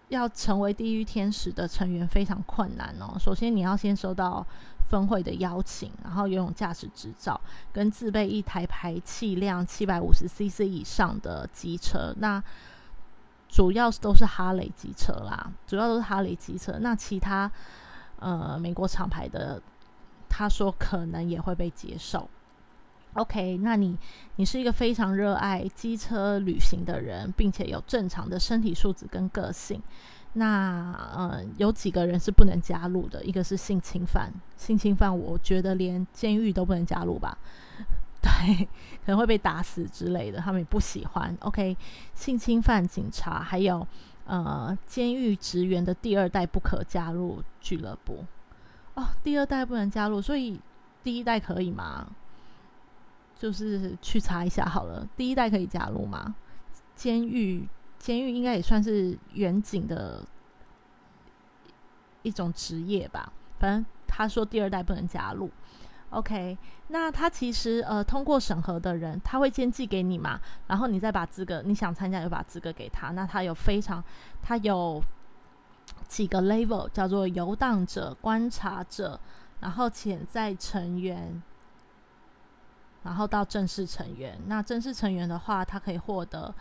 [0.09, 3.15] 要成为地狱天使的成员非常困难哦。
[3.19, 4.43] 首先，你要先收到
[4.89, 7.39] 分会的邀请，然后拥有驾驶执照，
[7.71, 12.11] 跟自备一台排气量七百五十 CC 以上的机车。
[12.17, 12.43] 那
[13.47, 16.79] 主要都是哈雷机车啦，主要都是哈雷机车。
[16.79, 17.51] 那其他
[18.17, 19.61] 呃美国厂牌的，
[20.29, 22.29] 他说可能也会被接受。
[23.13, 23.97] OK，那你
[24.35, 29.81] 你是一个非常热爱机车旅行的人，并且有正常的身体素质跟个性。
[30.33, 37.35] 那呃，有几个人是不能加入的，一个是性侵犯，性侵犯我觉得连监狱都不能加入吧。
[38.21, 38.63] 对，
[39.03, 41.35] 可能会被打死之类的，他们也不喜欢。
[41.41, 41.75] OK，
[42.13, 43.85] 性侵犯警察还有
[44.25, 48.23] 呃监狱职员的第二代不可加入俱乐部
[48.95, 50.59] 哦，第二代不能加入，所以
[51.03, 52.07] 第一代可以吗？
[53.37, 56.35] 就是去查一下好了，第一代可以加入吗？
[56.95, 57.65] 监狱
[57.97, 60.21] 监狱应该也算是远景的
[62.23, 65.49] 一种职业吧，反正他说第二代不能加入。
[66.09, 73.11] OK，那他其实呃通过审核的人，他会先寄给你嘛，然后你再把资格，你想参加就把资格给他。
[73.11, 74.03] 那他有非常，
[74.41, 75.01] 他有
[76.07, 79.19] 几个 level，叫做游荡者、观察者，
[79.59, 81.41] 然后潜在成员，
[83.03, 84.39] 然后到正式成员。
[84.47, 86.53] 那正式成员的话，他可以获得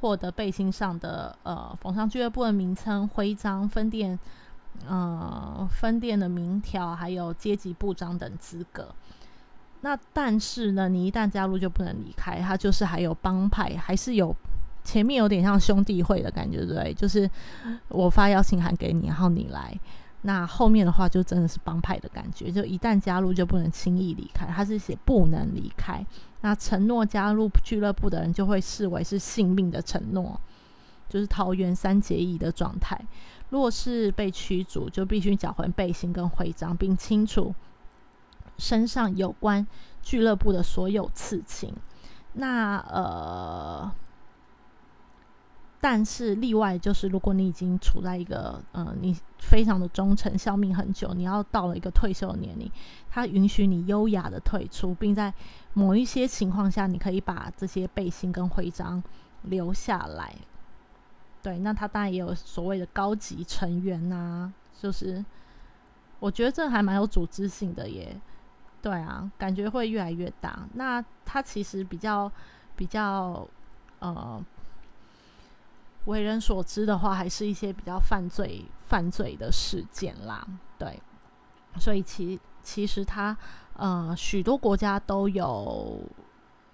[0.00, 4.18] 获得背心上的呃逢商俱乐部的名称、徽章、分店。
[4.88, 8.92] 呃，分店的名条，还有阶级部长等资格。
[9.82, 14.34] 那但是呢，你一旦加入就不能离开，它就是还有帮派，还是有
[14.84, 16.94] 前面有点像兄弟会的感觉，对？
[16.94, 17.28] 就是
[17.88, 19.76] 我发邀请函给你，然后你来。
[20.26, 26.04] 那后面的话就真的是帮派的感觉，就一旦加入就不能轻易离开，他是写不能离开。
[26.40, 30.40] 那承诺加入俱乐部的人就会视为是性命的承诺，
[31.08, 32.98] 就是桃园三结义的状态。
[33.50, 37.54] 若是被驱逐，就必须缴还背心跟徽章，并清除
[38.56, 39.66] 身上有关
[40.02, 41.70] 俱乐部的所有刺青。
[42.32, 43.92] 那呃，
[45.86, 52.72] 但是例外就是，如果你已经处在一个呃，你非常的忠诚、效命很久，你要到了一个退休的年龄，
[53.10, 55.30] 他允许你优雅的退出，并在
[55.74, 59.02] 某一些情况下，你可以把这些背心跟徽章
[59.42, 60.34] 留下来。
[61.42, 65.22] 对，那他当然也有所谓的高级成员呐，就是
[66.18, 68.18] 我觉得这还蛮有组织性的耶。
[68.80, 70.66] 对啊，感觉会越来越大。
[70.72, 72.32] 那他其实比较
[72.74, 73.46] 比较
[73.98, 74.42] 呃，
[76.06, 80.46] 为人所知的话，还是一些比较犯罪犯罪的事件啦。
[80.78, 81.00] 对，
[81.78, 83.36] 所以其其实他
[83.74, 86.00] 呃，许多国家都有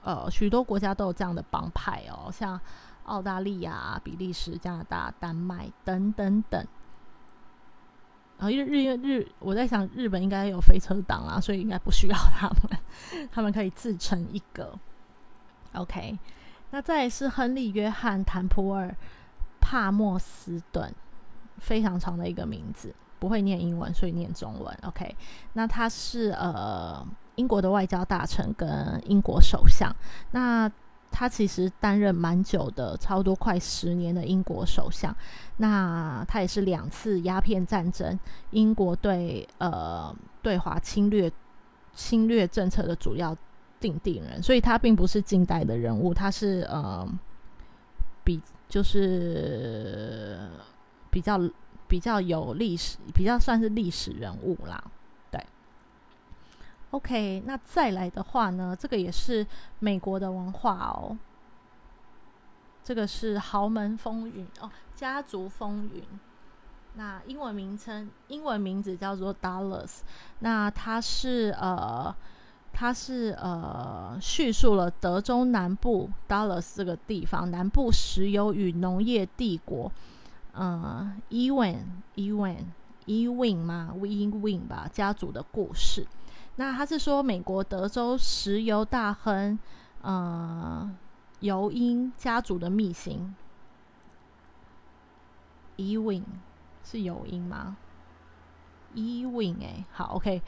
[0.02, 2.60] 呃，许多国家都有这样的帮派哦，像。
[3.04, 6.64] 澳大利亚、比利时、加拿大、丹麦等等等，
[8.38, 14.78] 然后日日日，我在想日本应该有飞车党啦，所以应该不需要他们，他们可以自成一格。
[15.72, 16.16] OK，
[16.70, 18.86] 那再是亨利·约翰·坦普尔·
[19.70, 20.92] 帕莫斯顿，
[21.58, 24.76] 非常长的一个名字，不会念英文，所以念中文。
[24.82, 25.14] OK，
[25.52, 27.06] 那他是呃
[27.36, 29.94] 英国的外交大臣跟英国首相，
[30.32, 30.68] 那。
[31.12, 35.12] 他其实担任蛮久的，差不多快十年的英国首相。
[35.56, 38.16] 那他也是两次鸦片战争
[38.52, 41.28] 英国对呃对华侵略
[41.92, 43.36] 侵略政策的主要
[43.80, 47.04] 定定人，所以他并不是近代的人物，他是呃
[48.22, 50.38] 比就是
[51.10, 51.38] 比较
[51.86, 54.82] 比较有历史，比较算是历史人物啦。
[55.30, 55.44] 对
[56.92, 58.74] OK，那再来的话呢？
[58.78, 59.46] 这个也是
[59.80, 61.18] 美国的文化哦。
[62.82, 66.02] 这个是豪门风云哦，家族风云。
[66.94, 69.98] 那英文名称，英文名字叫做 Dallas。
[70.40, 72.12] 那它是呃，
[72.80, 79.92] 它是呃，叙述了德州南部 Dallas 这个地方南部石油与农业帝国，
[80.52, 86.06] 呃，Ewan，Ewan，Ewan 吗？Ewan 吧，家族的故事。
[86.56, 89.58] 那他是说，美国德州石油大亨，
[90.00, 90.90] 呃，
[91.40, 93.36] 尤因家族的秘辛。
[95.76, 96.24] Ewing
[96.82, 97.76] 是尤因吗
[98.94, 100.42] ？Ewing 哎，好，OK，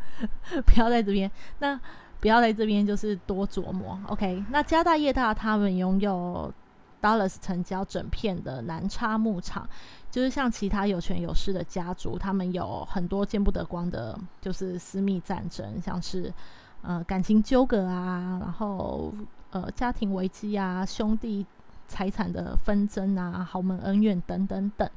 [0.66, 1.78] 不要在这边，那
[2.20, 3.98] 不要在这边，就是多琢磨。
[4.08, 6.52] OK，那家大业大，他们拥有。
[7.00, 9.64] Dallas 成交整片的南叉牧场，
[10.10, 16.34] 就是像其他有权有势的家族，他们有很多见不得光的，就是私密战争，像是
[16.82, 19.14] 呃感情纠葛啊，然后
[19.52, 21.46] 呃家庭危机啊，兄弟
[21.86, 24.90] 财产的纷争啊，豪门恩怨等等等。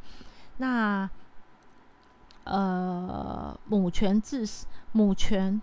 [0.57, 1.07] 那
[2.43, 4.47] 呃母权至
[4.91, 5.61] 母权，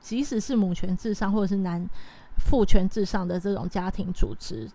[0.00, 1.88] 即使是母权至上或者是男
[2.38, 4.68] 父权至上的这种家庭组织。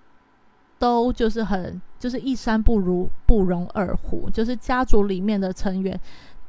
[0.77, 5.97] 都就是很就是一山不如不容二虎，就是家族里面的成员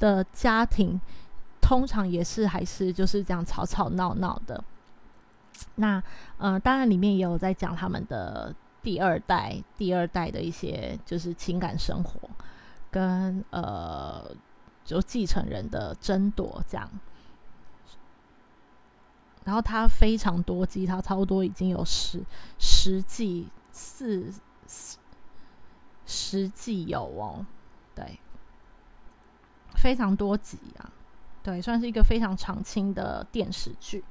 [0.01, 1.01] 的家庭，
[1.61, 4.63] 通常也是还是就是这样吵吵闹闹的。
[5.77, 6.03] 那
[6.39, 12.29] 呃，当然里面也有在讲他们的第二代、第二代的一些就是情感生活，
[12.91, 14.31] 跟呃
[14.85, 16.91] 就继承人的争夺这样。
[19.45, 22.21] 然后它非常多季，它差不多已经有十
[22.59, 24.33] 十季四
[26.05, 27.47] 十季有哦，
[27.95, 28.19] 对，
[29.77, 30.91] 非常多集啊，
[31.45, 34.05] 对，算是一个非常长青的电视剧。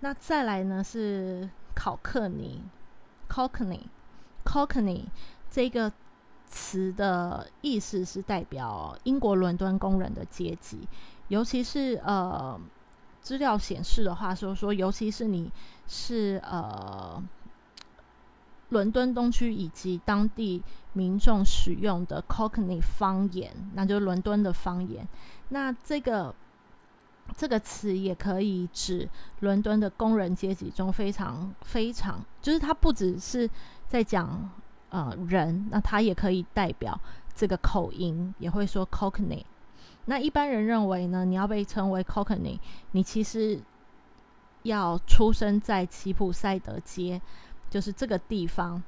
[0.00, 2.62] 那再来呢是考克尼
[3.28, 5.06] ，Cockney，Cockney
[5.50, 5.92] 这个
[6.50, 10.88] 词的意思是代表英国伦敦工人的阶级，
[11.28, 12.58] 尤其是呃，
[13.20, 15.50] 资料显示的话说说，尤其是你
[15.86, 17.22] 是呃，
[18.70, 20.62] 伦敦东区以及当地
[20.94, 25.06] 民众使用的 Cockney 方言，那就是伦敦的方言，
[25.50, 26.34] 那这个。
[27.36, 29.06] 这个词也可以指
[29.40, 33.48] 伦敦的工人阶级中非常非常，就是它不只是
[33.86, 34.48] 在讲
[34.90, 36.98] 呃人，那他也可以代表
[37.34, 39.44] 这个口音，也会说 Cockney。
[40.06, 42.58] 那一般人认为呢，你要被称为 Cockney，
[42.92, 43.60] 你其实
[44.62, 47.20] 要出生在吉普赛德街，
[47.68, 48.82] 就是这个地方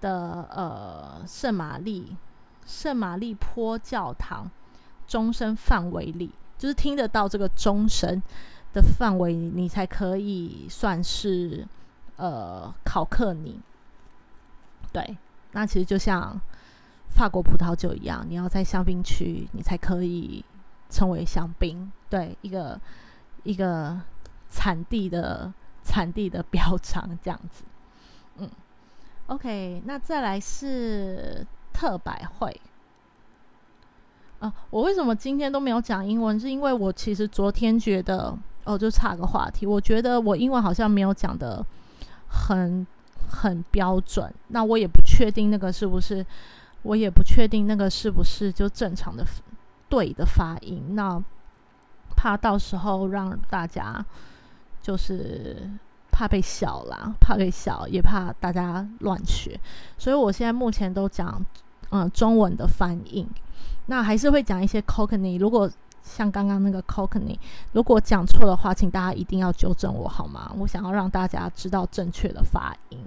[0.00, 2.16] 的呃圣玛丽
[2.64, 4.50] 圣玛丽坡教堂
[5.06, 6.30] 终身范围里。
[6.56, 8.22] 就是听得到这个钟声
[8.72, 11.66] 的范围，你才可以算是
[12.16, 13.60] 呃考克尼。
[14.92, 15.18] 对，
[15.54, 16.38] 那其实就像
[17.08, 20.44] 法国葡萄酒一样，你要在香槟区，你才可以
[20.90, 21.90] 称为香槟。
[22.10, 22.78] 对，一个
[23.44, 24.00] 一个
[24.50, 25.52] 产地的
[25.82, 27.64] 产地的标 章这样子。
[28.38, 28.50] 嗯
[29.28, 32.60] ，OK，那再来是特百惠。
[34.40, 36.38] 啊，我为什么今天都没有讲英文？
[36.38, 39.64] 是因为我其实昨天觉得，哦，就差个话题。
[39.64, 41.64] 我觉得我英文好像没有讲的
[42.28, 42.86] 很
[43.34, 44.32] 很标准。
[44.48, 46.24] 那我也不确定那个是不是，
[46.82, 49.26] 我也不确定那个是不是就正常的
[49.88, 50.94] 对的发音。
[50.94, 51.20] 那
[52.16, 54.04] 怕到时候让大家
[54.80, 55.68] 就是
[56.12, 59.58] 怕被笑啦，怕被笑，也怕大家乱学。
[59.98, 61.44] 所以我现在目前都讲
[61.90, 63.26] 嗯中文的翻译。
[63.86, 65.70] 那还是会讲一些 Cockney，如果
[66.04, 67.38] 像刚刚那个 Cockney，
[67.72, 70.52] 如果讲错的话，请大家一定要纠正我好吗？
[70.58, 72.98] 我想要让大家知道正确的发音。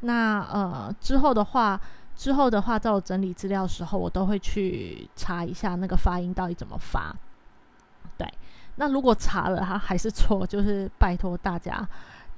[0.00, 1.78] 那呃之后的话，
[2.16, 7.14] 之后的话，在我整理资料的时候，我都会去查一下那个发音到底怎么发。
[8.16, 8.26] 对，
[8.76, 11.86] 那如果查了它还是错，就是拜托大家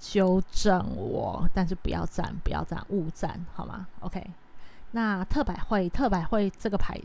[0.01, 4.31] 纠正我，但是不要赞，不要赞，误赞好吗？OK。
[4.95, 7.01] 那特百惠，特百惠这个牌。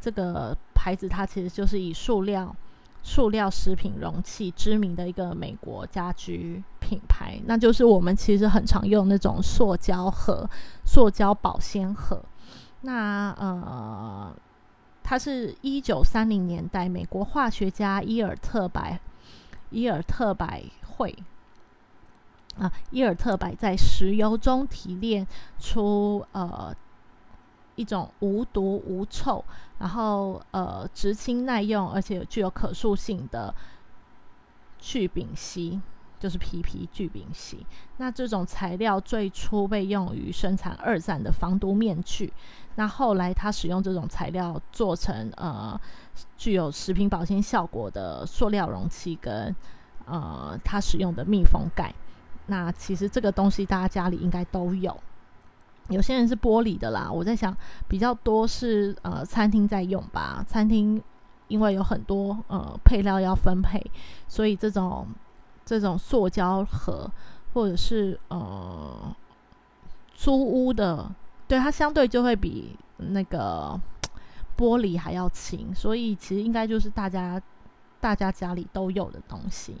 [0.00, 2.56] 这个牌子它其实就是以塑料、
[3.02, 10.48] 塑料食品容器知名的一个美国家居品牌，那就是我们其实很常用那种塑胶盒、
[10.86, 12.22] 塑胶保鲜盒。
[12.80, 14.34] 那呃，
[15.02, 18.98] 它是一九三零年代美国化学家伊尔特白
[19.68, 20.64] 伊尔特白
[20.96, 21.14] 会
[22.58, 25.26] 啊，伊尔特白在石油中提炼
[25.58, 26.74] 出呃。
[27.76, 29.42] 一种无毒无臭，
[29.80, 33.52] 然后呃，直清耐用，而且具有可塑性的
[34.78, 35.80] 聚丙烯，
[36.18, 37.66] 就是 PP 聚丙烯。
[37.96, 42.30] 那这种材料最初被用于生产二战的防毒面具。
[42.76, 45.78] 那后来他使用这种材料做成呃
[46.36, 49.54] 具有食品保鲜效果的塑料容器，跟
[50.04, 51.94] 呃他使用的密封盖。
[52.46, 54.94] 那其实这个东西大家家里应该都有。
[55.90, 57.54] 有些人是玻璃的啦，我在想
[57.88, 60.44] 比较多是呃餐厅在用吧。
[60.48, 61.02] 餐厅
[61.48, 63.84] 因为有很多呃配料要分配，
[64.28, 65.06] 所以这种
[65.64, 67.10] 这种塑胶盒
[67.52, 69.14] 或者是呃
[70.14, 71.10] 租屋的，
[71.48, 73.78] 对它相对就会比那个
[74.56, 77.40] 玻璃还要轻，所以其实应该就是大家
[78.00, 79.74] 大家家里都有的东西。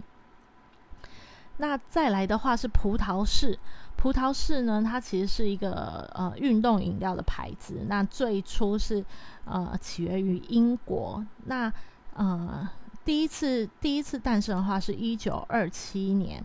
[1.60, 3.58] 那再来的话是葡萄式，
[3.96, 7.84] 葡萄式呢，它其实是一个呃运动饮料的牌子。
[7.86, 9.04] 那最初是
[9.44, 11.22] 呃起源于英国。
[11.44, 11.70] 那
[12.14, 12.66] 呃
[13.04, 16.42] 第一次第一次诞生的话是一九二七年，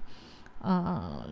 [0.61, 1.25] 呃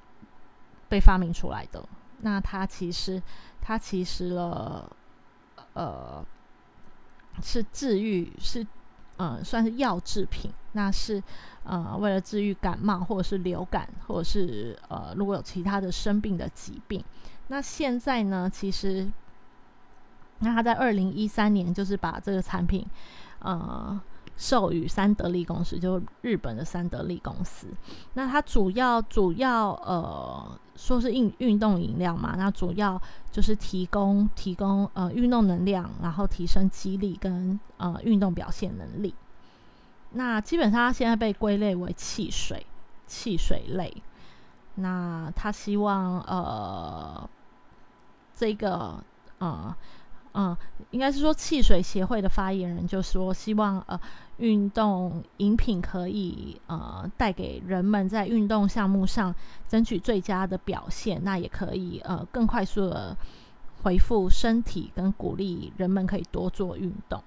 [0.87, 1.83] 被发明出来的。
[2.21, 3.21] 那它其实
[3.61, 4.89] 它其实了
[5.73, 6.25] 呃
[7.41, 8.65] 是治愈是。
[9.17, 11.21] 嗯，算是药制品，那是
[11.63, 17.03] 呃为了治愈感冒或者是流感，或者是呃如果有其他的生病的疾病。
[17.47, 19.11] 那现在呢，其实
[20.39, 22.85] 那他在二零一三年就是把这个产品
[23.39, 23.99] 呃
[24.35, 27.67] 授予三得利公司，就日本的三得利公司。
[28.13, 32.99] 那它主要主要呃说是运运动饮料嘛，那主要
[33.31, 39.13] 就是提供提供呃运动能量，然后提升肌力跟呃运动表现能力。
[40.13, 42.65] 那基本上它现在被归类为汽水，
[43.05, 43.93] 汽水类。
[44.75, 47.29] 那他希望呃，
[48.35, 49.03] 这个
[49.37, 49.75] 呃
[50.33, 50.57] 嗯，
[50.89, 53.99] 应该是说汽水协会的发言人就说，希望呃
[54.37, 59.33] 运动饮品可以呃带给人们在运动项目上
[59.67, 63.15] 争取最佳的表现，那也可以呃更快速的
[63.83, 67.23] 恢复身体，跟鼓励人们可以多做运动。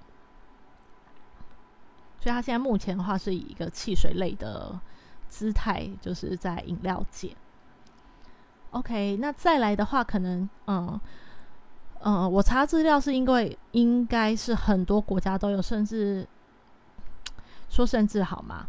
[2.27, 4.77] 所以，他现在目前的话是以一个汽水类的
[5.29, 7.31] 姿态，就是在饮料界。
[8.71, 11.01] OK，那再来的话，可能嗯。
[12.01, 16.27] 嗯，我查资料是因为应该是很多国家都有，甚至
[17.69, 18.67] 说甚至好吗？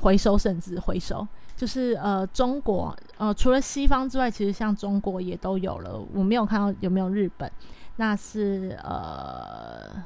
[0.00, 6.00] 回收甚至回收，就是呃，中国呃，除了西方之外，其实像中国也都有了。
[6.12, 7.50] 我没有看到有没有日本，
[7.96, 10.02] 那是呃，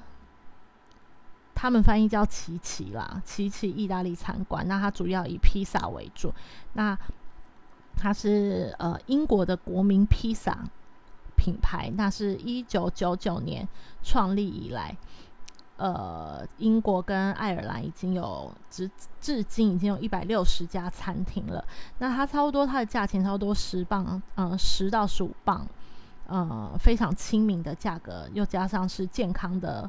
[1.58, 4.68] 他们翻译叫奇奇啦，奇奇意大利餐馆。
[4.68, 6.32] 那它主要以披萨为主，
[6.74, 6.96] 那
[7.96, 10.56] 它是呃英国的国民披萨。
[11.36, 13.66] 品牌那是一九九九年
[14.02, 14.94] 创立以来，
[15.76, 18.90] 呃，英国跟爱尔兰已经有至
[19.20, 21.64] 至今已经有一百六十家餐厅了。
[21.98, 25.64] 那它差不多它的价钱差不多十磅，嗯，十到十五磅，
[26.26, 29.88] 呃，非常亲民的价格，又加上是健康的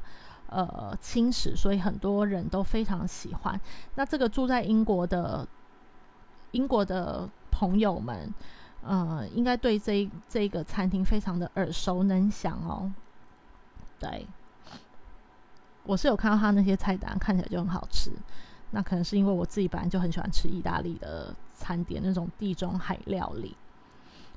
[0.50, 3.60] 呃轻食，所以很多人都非常喜欢。
[3.96, 5.48] 那这个住在英国的
[6.52, 8.34] 英国的朋友们。
[8.82, 12.90] 呃，应该对这这个餐厅非常的耳熟能详哦。
[14.00, 14.26] 对，
[15.84, 18.10] 我是有看到他那些菜单，看起来就很好吃。
[18.72, 23.54] 那可能是因为我自己本来就很喜欢吃意大利的餐点，那种地中海料理。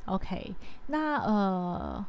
[0.06, 0.52] OK，
[0.88, 2.04] 那呃，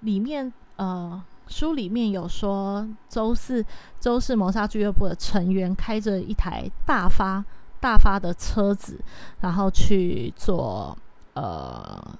[0.00, 3.64] 里面呃书里面有说，周四
[3.98, 7.44] 周四谋杀俱乐部的成员开着一台大发
[7.80, 9.00] 大发的车子，
[9.40, 10.96] 然后去做。
[11.34, 12.18] 呃，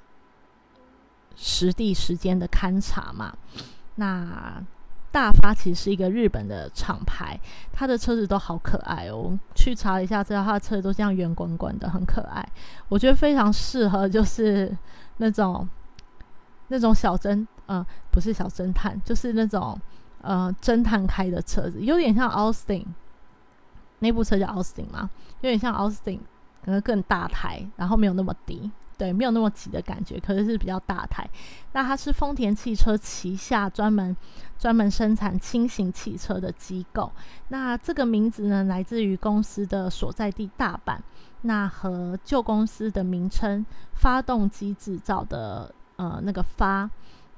[1.35, 3.37] 实地时间的勘察嘛，
[3.97, 4.62] 那
[5.11, 7.37] 大发其实是一个日本的厂牌，
[7.72, 9.37] 他的车子都好可爱哦。
[9.57, 12.49] 去查了一下，知道他的车子都这样圆滚滚的，很可爱。
[12.89, 14.76] 我觉得非常适合，就是
[15.16, 15.68] 那种
[16.68, 19.81] 那种小侦，呃，不是小侦探，就是那种
[20.21, 22.85] 呃侦探开的车子，有点像 Austin
[24.01, 25.09] 那部车叫 Austin 吗？
[25.43, 26.19] 有点像 Austin，
[26.64, 28.71] 可能更大台，然后没有那么低。
[28.97, 31.25] 对，没有那么挤的感觉，可是是比较大台。
[31.71, 34.16] 那它是丰田汽车旗下专门
[34.59, 37.09] 专门生产轻型汽车的机构。
[37.47, 40.99] 那这个名字呢，来自于公司的所在地大阪。
[41.43, 46.91] 那和旧公司的名称发动机制造的呃那个发，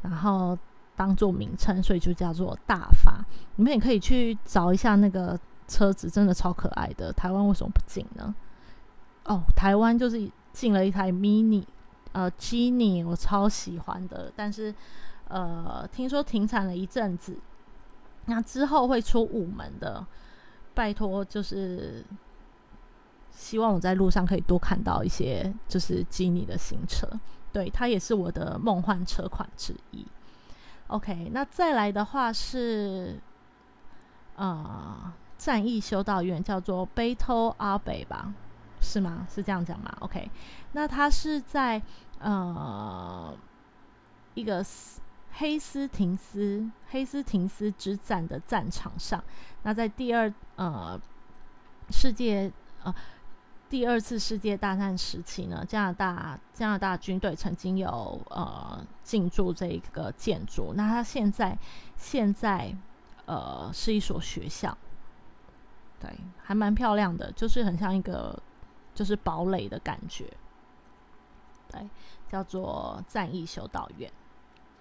[0.02, 0.58] 然后
[0.96, 3.24] 当做名称，所以就叫做大发。
[3.56, 5.38] 你们也可以去找一下那个
[5.68, 7.12] 车子，真的超可爱的。
[7.12, 8.34] 台湾为什么不进呢？
[9.24, 10.30] 哦，台湾就是。
[10.52, 11.62] 进了一台 mini，
[12.10, 14.74] 呃 g 我超喜欢的，但是，
[15.28, 17.36] 呃，听说停产了一阵子，
[18.24, 20.04] 那之后会出五门的，
[20.74, 22.04] 拜托，就是
[23.30, 27.08] 希望我在路上可以多看到一些，就是 Gini 的新车，
[27.52, 30.06] 对，它也是我的梦幻车款之一。
[30.88, 33.20] OK，那再来的话是，
[34.36, 38.32] 呃，战役修道院叫做 bato 阿北吧。
[38.82, 39.26] 是吗？
[39.28, 40.30] 是这样讲吗？OK，
[40.72, 41.80] 那他是在
[42.18, 43.36] 呃
[44.32, 44.64] 一个
[45.32, 49.22] 黑斯廷斯黑斯廷斯之战的战场上。
[49.64, 50.98] 那在第二呃
[51.90, 52.50] 世界
[52.82, 52.94] 呃
[53.70, 60.74] 第二次世界大战时期呢，加拿大加拿大军队曾经有呃进驻这个建筑。
[60.76, 61.56] 那它现在
[61.96, 62.74] 现在
[63.24, 64.76] 呃是一所学校，
[65.98, 66.12] 对，
[66.42, 68.38] 还蛮漂亮的，就是很像一个。
[68.92, 70.28] 就是堡垒的感觉，
[71.70, 71.88] 对，
[72.28, 74.10] 叫做战役修道院。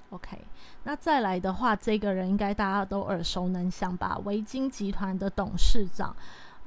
[0.10, 0.38] OK，
[0.84, 4.20] 那再来的话，这个人应该大家都耳熟能详吧？
[4.26, 6.14] 维京集团的董事长，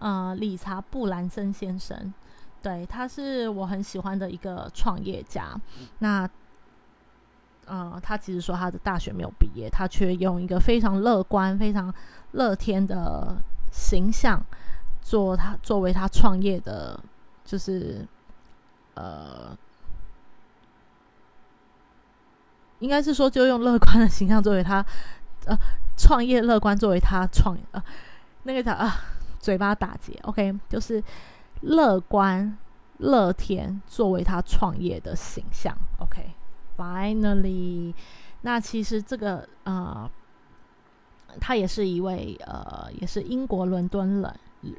[0.03, 2.13] 呃，理查布兰森先生，
[2.61, 5.55] 对，他是我很喜欢的一个创业家。
[6.01, 6.29] 那，
[7.67, 11.95] 呃，他其实说他的大学没有毕业，他却用一个非常乐观、非常
[12.33, 13.37] 乐天的
[13.71, 14.45] 形象，
[15.01, 16.99] 做他作为他创业的。
[17.45, 18.07] 就是，
[18.95, 19.57] 呃，
[22.79, 24.85] 应该是说，就用乐观的形象作为他，
[25.45, 25.57] 呃，
[25.97, 27.83] 创业乐观作为他创，呃，
[28.45, 28.95] 那个叫啊，
[29.43, 31.03] 嘴巴打结，OK，就是
[31.61, 32.57] 乐观
[32.99, 37.93] 乐天作为他创业的形象，OK，Finally，
[38.41, 40.11] 那其实这个呃，
[41.41, 44.35] 他也是一位呃，也是英国伦敦人。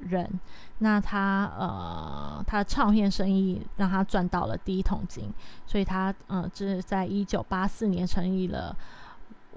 [0.09, 0.39] 人。
[0.77, 5.29] 那他呃，他的唱片生意让他赚到了第一桶金，
[5.65, 8.73] 所以他呃，就是在一九八四年成立了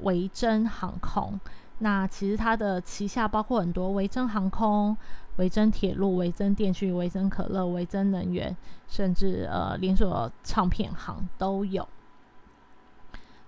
[0.03, 1.39] 维珍航空。
[1.79, 4.97] 那其实它的旗下包括很多维珍航空、
[5.37, 8.57] 维珍铁路、维珍电讯、维珍可乐、维珍能源，
[8.89, 11.87] 甚至呃连锁唱片行都有。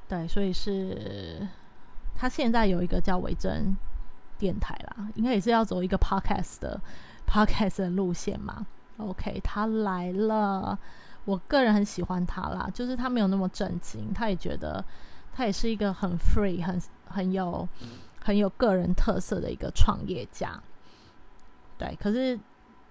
[0.07, 1.49] 对，所以是
[2.15, 3.75] 他现在有一个叫维珍
[4.37, 6.79] 电台啦，应该也是要走一个 podcast 的
[7.27, 8.67] podcast 的路线嘛。
[8.99, 10.79] OK，他来了，
[11.25, 14.85] 我个人很喜欢他啦，就是他没有那么正经，他也觉得
[15.33, 17.67] 他也是一个很 free、很很有。
[18.25, 20.61] 很有个人特色的一个创业家，
[21.79, 22.39] 对，可是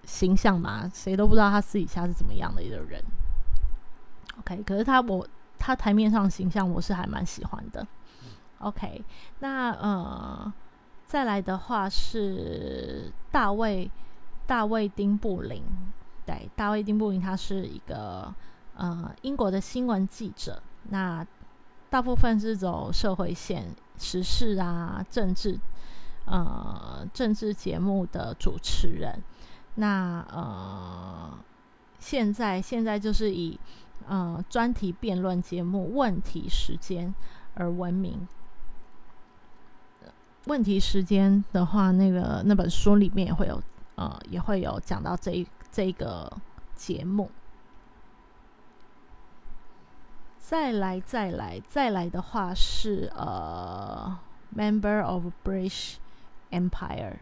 [0.03, 3.03] 形象嘛，谁都不知道他私底下是怎么样的一个人。
[4.39, 7.85] OK，可是他我他台面上形象我是还蛮喜欢的。
[8.59, 9.03] OK，
[9.39, 10.51] 那呃，
[11.05, 13.89] 再来的话是大卫
[14.45, 15.61] 大卫丁布林，
[16.25, 18.33] 对，大卫丁布林他是一个
[18.75, 21.25] 呃英国的新闻记者，那
[21.89, 23.75] 大部分是走社会线。
[23.99, 25.59] 时事啊，政治，
[26.25, 29.23] 呃，政治节目的主持人，
[29.73, 31.35] 那呃，
[31.97, 33.59] 现在现在就是以
[34.07, 37.09] 呃专题辩论节目《问题时间》
[37.55, 38.27] 而闻名。
[40.45, 43.59] 问题时间的话，那个那本书里面也会有，
[43.95, 46.31] 呃，也会有讲到这这个
[46.75, 47.31] 节目。
[50.49, 54.17] 再来，再来，再来的话是呃
[54.55, 55.95] ，Member of British
[56.51, 57.17] Empire。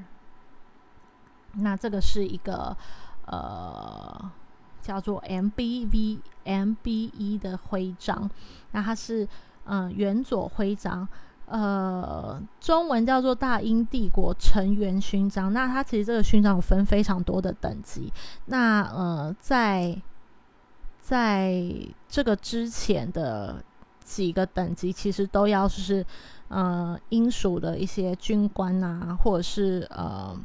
[1.54, 2.78] 那这个是一个
[3.26, 4.32] 呃
[4.80, 8.30] 叫做 MBV MBE 的徽章。
[8.74, 9.28] 那它是
[9.64, 11.08] 嗯元佐徽章，
[11.48, 15.52] 呃，中文叫做大英帝国成员勋章。
[15.52, 18.14] 那它其实这个勋章有分非常多的等级。
[18.46, 20.00] 那呃在
[21.08, 21.54] 在
[22.10, 23.64] 这个之前的
[24.04, 26.04] 几个等级，其实都要是
[26.48, 30.36] 呃英属的一些军官啊，或者是呃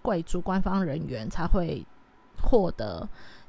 [0.00, 1.84] 贵族官方人员才会
[2.40, 3.06] 获得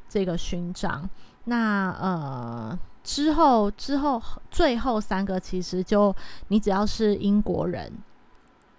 [0.09, 1.09] 这个勋章。
[1.45, 6.13] 那呃之后之后最后三个，其实就
[6.49, 7.89] 你只要是英国人。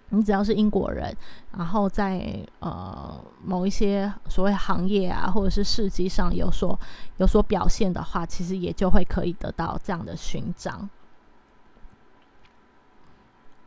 [0.09, 1.15] 你只要是英国人，
[1.57, 6.77] 然后在呃某一些所谓行业啊，或者是事迹上有所
[7.17, 10.89] 有所表现的话，其实也就会可以得到这样的勋章。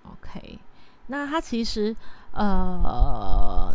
[0.05, 0.59] OK，
[1.07, 1.95] 那它其实
[2.33, 3.73] 呃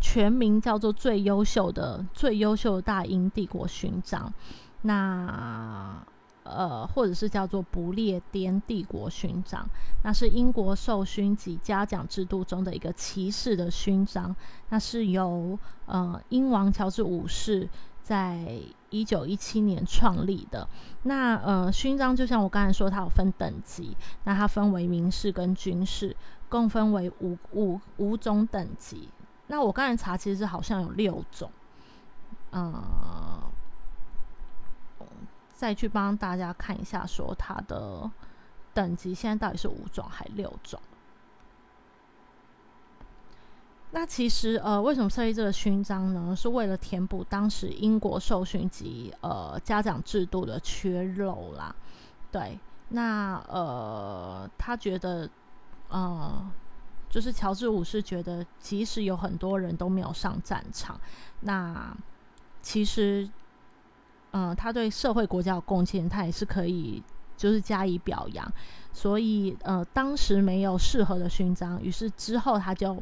[0.00, 4.32] 全名叫做最优秀的最优秀的大英帝国勋章。
[4.82, 6.06] 那
[6.44, 9.66] 呃，或者是叫做不列颠帝国勋章，
[10.02, 14.36] 那是英国授勋及嘉奖制度中的一个骑士的勋章。
[14.68, 17.66] 那是由呃英王乔治五世
[18.02, 20.68] 在一九一七年创立的。
[21.04, 26.14] 那呃勋章就像我刚才说，它有分等级，那它分为民事跟军事，
[26.50, 29.08] 共分为五五五种等级。
[29.46, 31.50] 那我刚才查，其实好像有六种，
[32.52, 32.82] 嗯。
[35.64, 38.10] 再去帮大家看一下，说它的
[38.74, 40.78] 等级现在到底是五种还六种？
[43.92, 46.36] 那其实呃，为什么设立这个勋章呢？
[46.36, 51.74] 是为了填补当时英国受勋及呃嘉奖制度的缺漏啦。
[52.30, 52.60] 对，
[52.90, 55.26] 那呃，他觉得
[55.88, 56.46] 呃，
[57.08, 61.00] 就是乔治五世觉得，即使有很多人都没有上战场，
[61.40, 61.96] 那
[62.60, 63.26] 其实。
[64.36, 67.00] 嗯，他对社会国家有贡献，他也是可以
[67.36, 68.52] 就是加以表扬。
[68.92, 73.00] 所以呃，当时没有适合的勋章，于是之后他就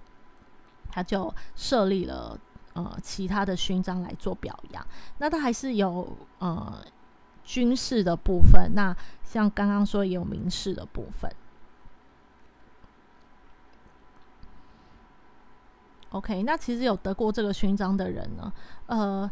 [0.90, 2.38] 他就设立了
[2.74, 4.86] 呃其他的勋章来做表扬。
[5.16, 6.84] 那他还是有呃
[7.42, 11.34] 军事的部分，那像刚刚说也有民事的部分。
[16.10, 18.52] OK，那其实有得过这个勋章的人呢，
[18.84, 19.30] 呃。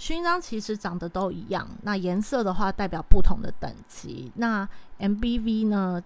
[0.00, 4.32] 勋章其实长得都一样，那颜色的话代表不同的等级。
[4.36, 4.66] 那
[4.98, 6.02] MBV 呢，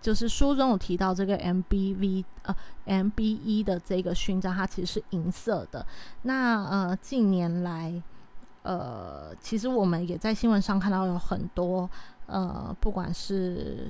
[0.00, 5.86] 就是书中有提到这个 MBV 呃 MBE 的这个勋章，它其实是银色的。
[6.22, 8.02] 那呃近年来，
[8.64, 11.88] 呃其实我们也在新闻上看到有很多
[12.26, 13.88] 呃不管是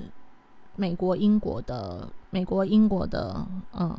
[0.75, 3.43] 美国、英国的美国、英国的
[3.73, 3.97] 嗯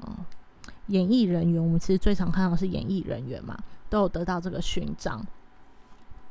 [0.86, 5.20] 演艺人员，我们其实最常看到是演艺人员嘛，都有得到这个勋章。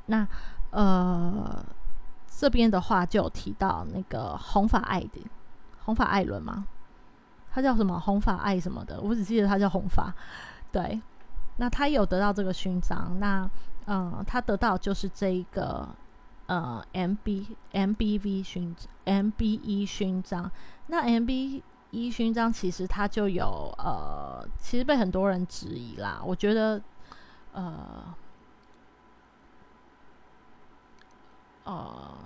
[0.09, 0.27] 那
[0.71, 1.65] 呃，
[2.27, 5.21] 这边的话就有提到那个红发艾的
[5.85, 6.67] 红发艾伦吗，
[7.51, 10.13] 他叫什么红发艾什么的，我只记得他叫红发。
[10.71, 11.01] 对，
[11.57, 13.49] 那他有得到这个勋章，那
[13.87, 15.89] 嗯，他得到就是这一个
[16.45, 20.51] 呃 M B M B V 勋 M B E 勋章。
[20.87, 26.21] 那 M B E 勋章其实它就有呃，其实被很多人质疑啦。
[26.23, 26.79] 我觉得
[27.51, 28.03] 呃
[31.69, 32.17] 呃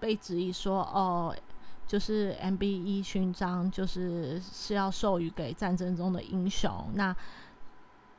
[0.00, 1.36] 被质疑说哦。
[1.84, 6.88] 就是 M B E 勋章，就是是要授予给战争中的英雄。
[6.94, 7.14] 那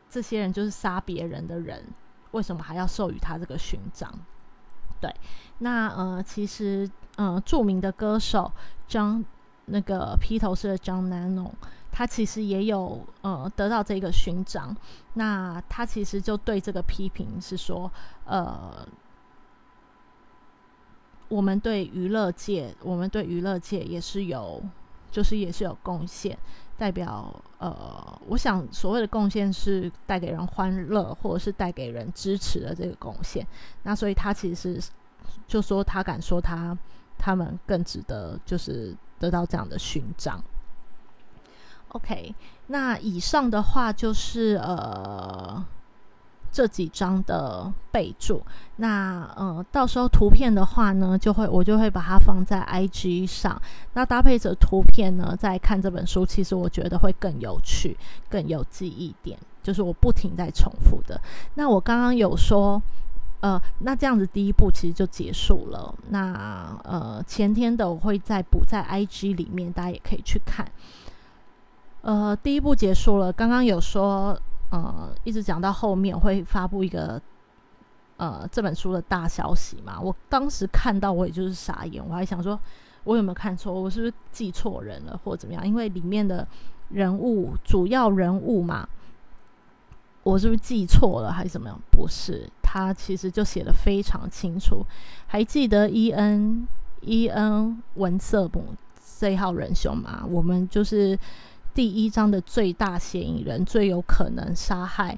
[0.08, 1.84] 这些人就是杀别人的人，
[2.32, 4.14] 为什么还要授予他这个勋章？
[5.02, 5.12] 对，
[5.60, 8.52] 那呃，其实呃，著名的歌手
[8.88, 9.26] 张
[9.66, 11.52] 那个披头士的张南农，
[11.92, 14.76] 他其实也有呃得到这个勋章。
[15.14, 17.92] 那他其实就对这个批评是说，
[18.26, 18.88] 呃。
[21.34, 24.62] 我们对娱乐界，我们对娱乐界也是有，
[25.10, 26.38] 就是也是有贡献。
[26.78, 33.46] 代表呃，我想所谓的贡献是带给人欢乐，或者是带给人支持的这个贡献。
[33.82, 34.80] 那所以他其实
[35.48, 36.78] 就说他敢说他
[37.18, 40.40] 他们更值得，就是得到这样的勋章。
[41.90, 42.36] OK，
[42.68, 45.66] 那以上的话就是呃。
[46.54, 48.40] 这几张的备注，
[48.76, 53.60] 那呃，到时候图片的话呢，就会我就会把它放在 IG 上。
[53.94, 57.98] 那搭配着图片呢，再看这本书，其实我觉得会更有趣、
[58.30, 59.36] 更有记忆点。
[59.64, 61.20] 就是我不停在重复的。
[61.56, 62.80] 那我刚刚有说，
[63.40, 65.92] 呃，那这样子第一步其实就结束了。
[66.10, 70.70] 那呃，前天的我会再补在 IG 里面，大家也可以去看。
[72.02, 73.34] 呃，第一步结束了。
[73.34, 74.40] 刚刚有说。
[74.74, 77.22] 呃，一直讲到后面会发布一个
[78.18, 80.02] 呃这本书的大消息嘛？
[80.02, 82.60] 我当时看到我也就是傻眼，我还想说，
[83.04, 83.72] 我有没有看错？
[83.72, 85.68] 我是不是记错人了，或者怎么样？
[85.68, 86.48] 因为里面的
[86.90, 88.90] 人物主要人物嘛，
[90.24, 91.80] 我是不是记错了还是怎么样？
[91.92, 94.84] 不是，他其实就写的非常清楚。
[95.28, 96.68] 还记得伊恩
[97.02, 98.74] 伊恩文瑟姆
[99.20, 100.26] 这一号人兄吗？
[100.28, 101.16] 我们就是。
[101.74, 105.18] 第一章的最大嫌疑人，最有可能杀害、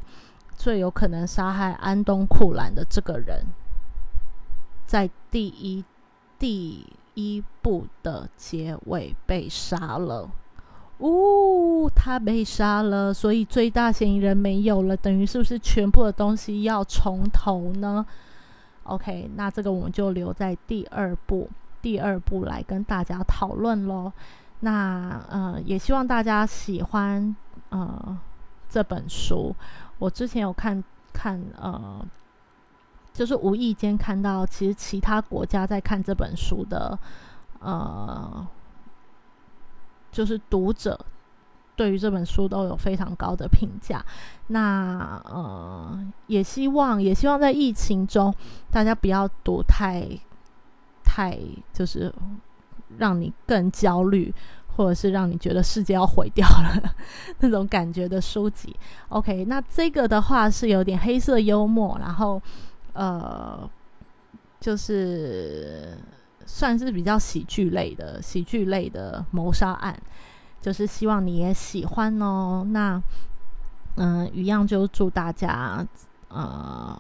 [0.56, 3.44] 最有可能杀害安东库兰的这个人，
[4.86, 5.84] 在第一
[6.40, 10.30] 第一部的结尾被杀了。
[11.00, 18.06] 呜，他被杀了，所以最大嫌疑人没有了，等于是不是全部的东西要从头呢
[18.84, 21.50] ？OK，那这个我们就留在第二部，
[21.82, 24.14] 第二部来跟大家讨论喽。
[24.62, 27.36] 那呃，也希望大家喜欢
[27.70, 28.18] 呃
[28.70, 29.56] 这本书。
[30.00, 30.84] 我之前有看
[31.14, 32.04] 看呃，
[33.14, 36.98] 就是无意间看到，其实其他国家在看这本书的
[37.60, 38.48] 呃，
[40.12, 41.00] 就是读者
[41.76, 44.04] 对于这本书都有非常高的评价。
[44.48, 48.34] 那呃，也希望也希望在疫情中，
[48.72, 50.08] 大家不要读太
[51.04, 51.38] 太
[51.74, 52.14] 就是。
[52.98, 54.34] 让你更焦虑，
[54.76, 56.96] 或者是让你觉得世界要毁掉了
[57.40, 58.76] 那种感觉的书籍。
[59.10, 62.42] OK，那这个的话是有点黑色幽默，然后
[62.94, 63.70] 呃，
[64.60, 65.98] 就是
[66.46, 69.98] 算是比较喜剧类的喜剧类的谋杀案，
[70.62, 72.66] 就是希望你也喜欢哦。
[72.70, 73.02] 那
[73.98, 75.86] 嗯，一样就祝大家
[76.28, 77.00] 呃，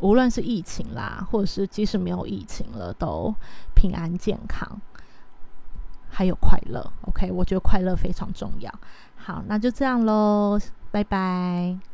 [0.00, 3.32] 无论是疫情啦，或者是即使没有疫情了，都
[3.74, 4.80] 平安健康。
[6.08, 8.72] 还有快乐，OK，我觉得快乐非常重要。
[9.16, 10.58] 好，那就这样喽，
[10.90, 11.87] 拜拜。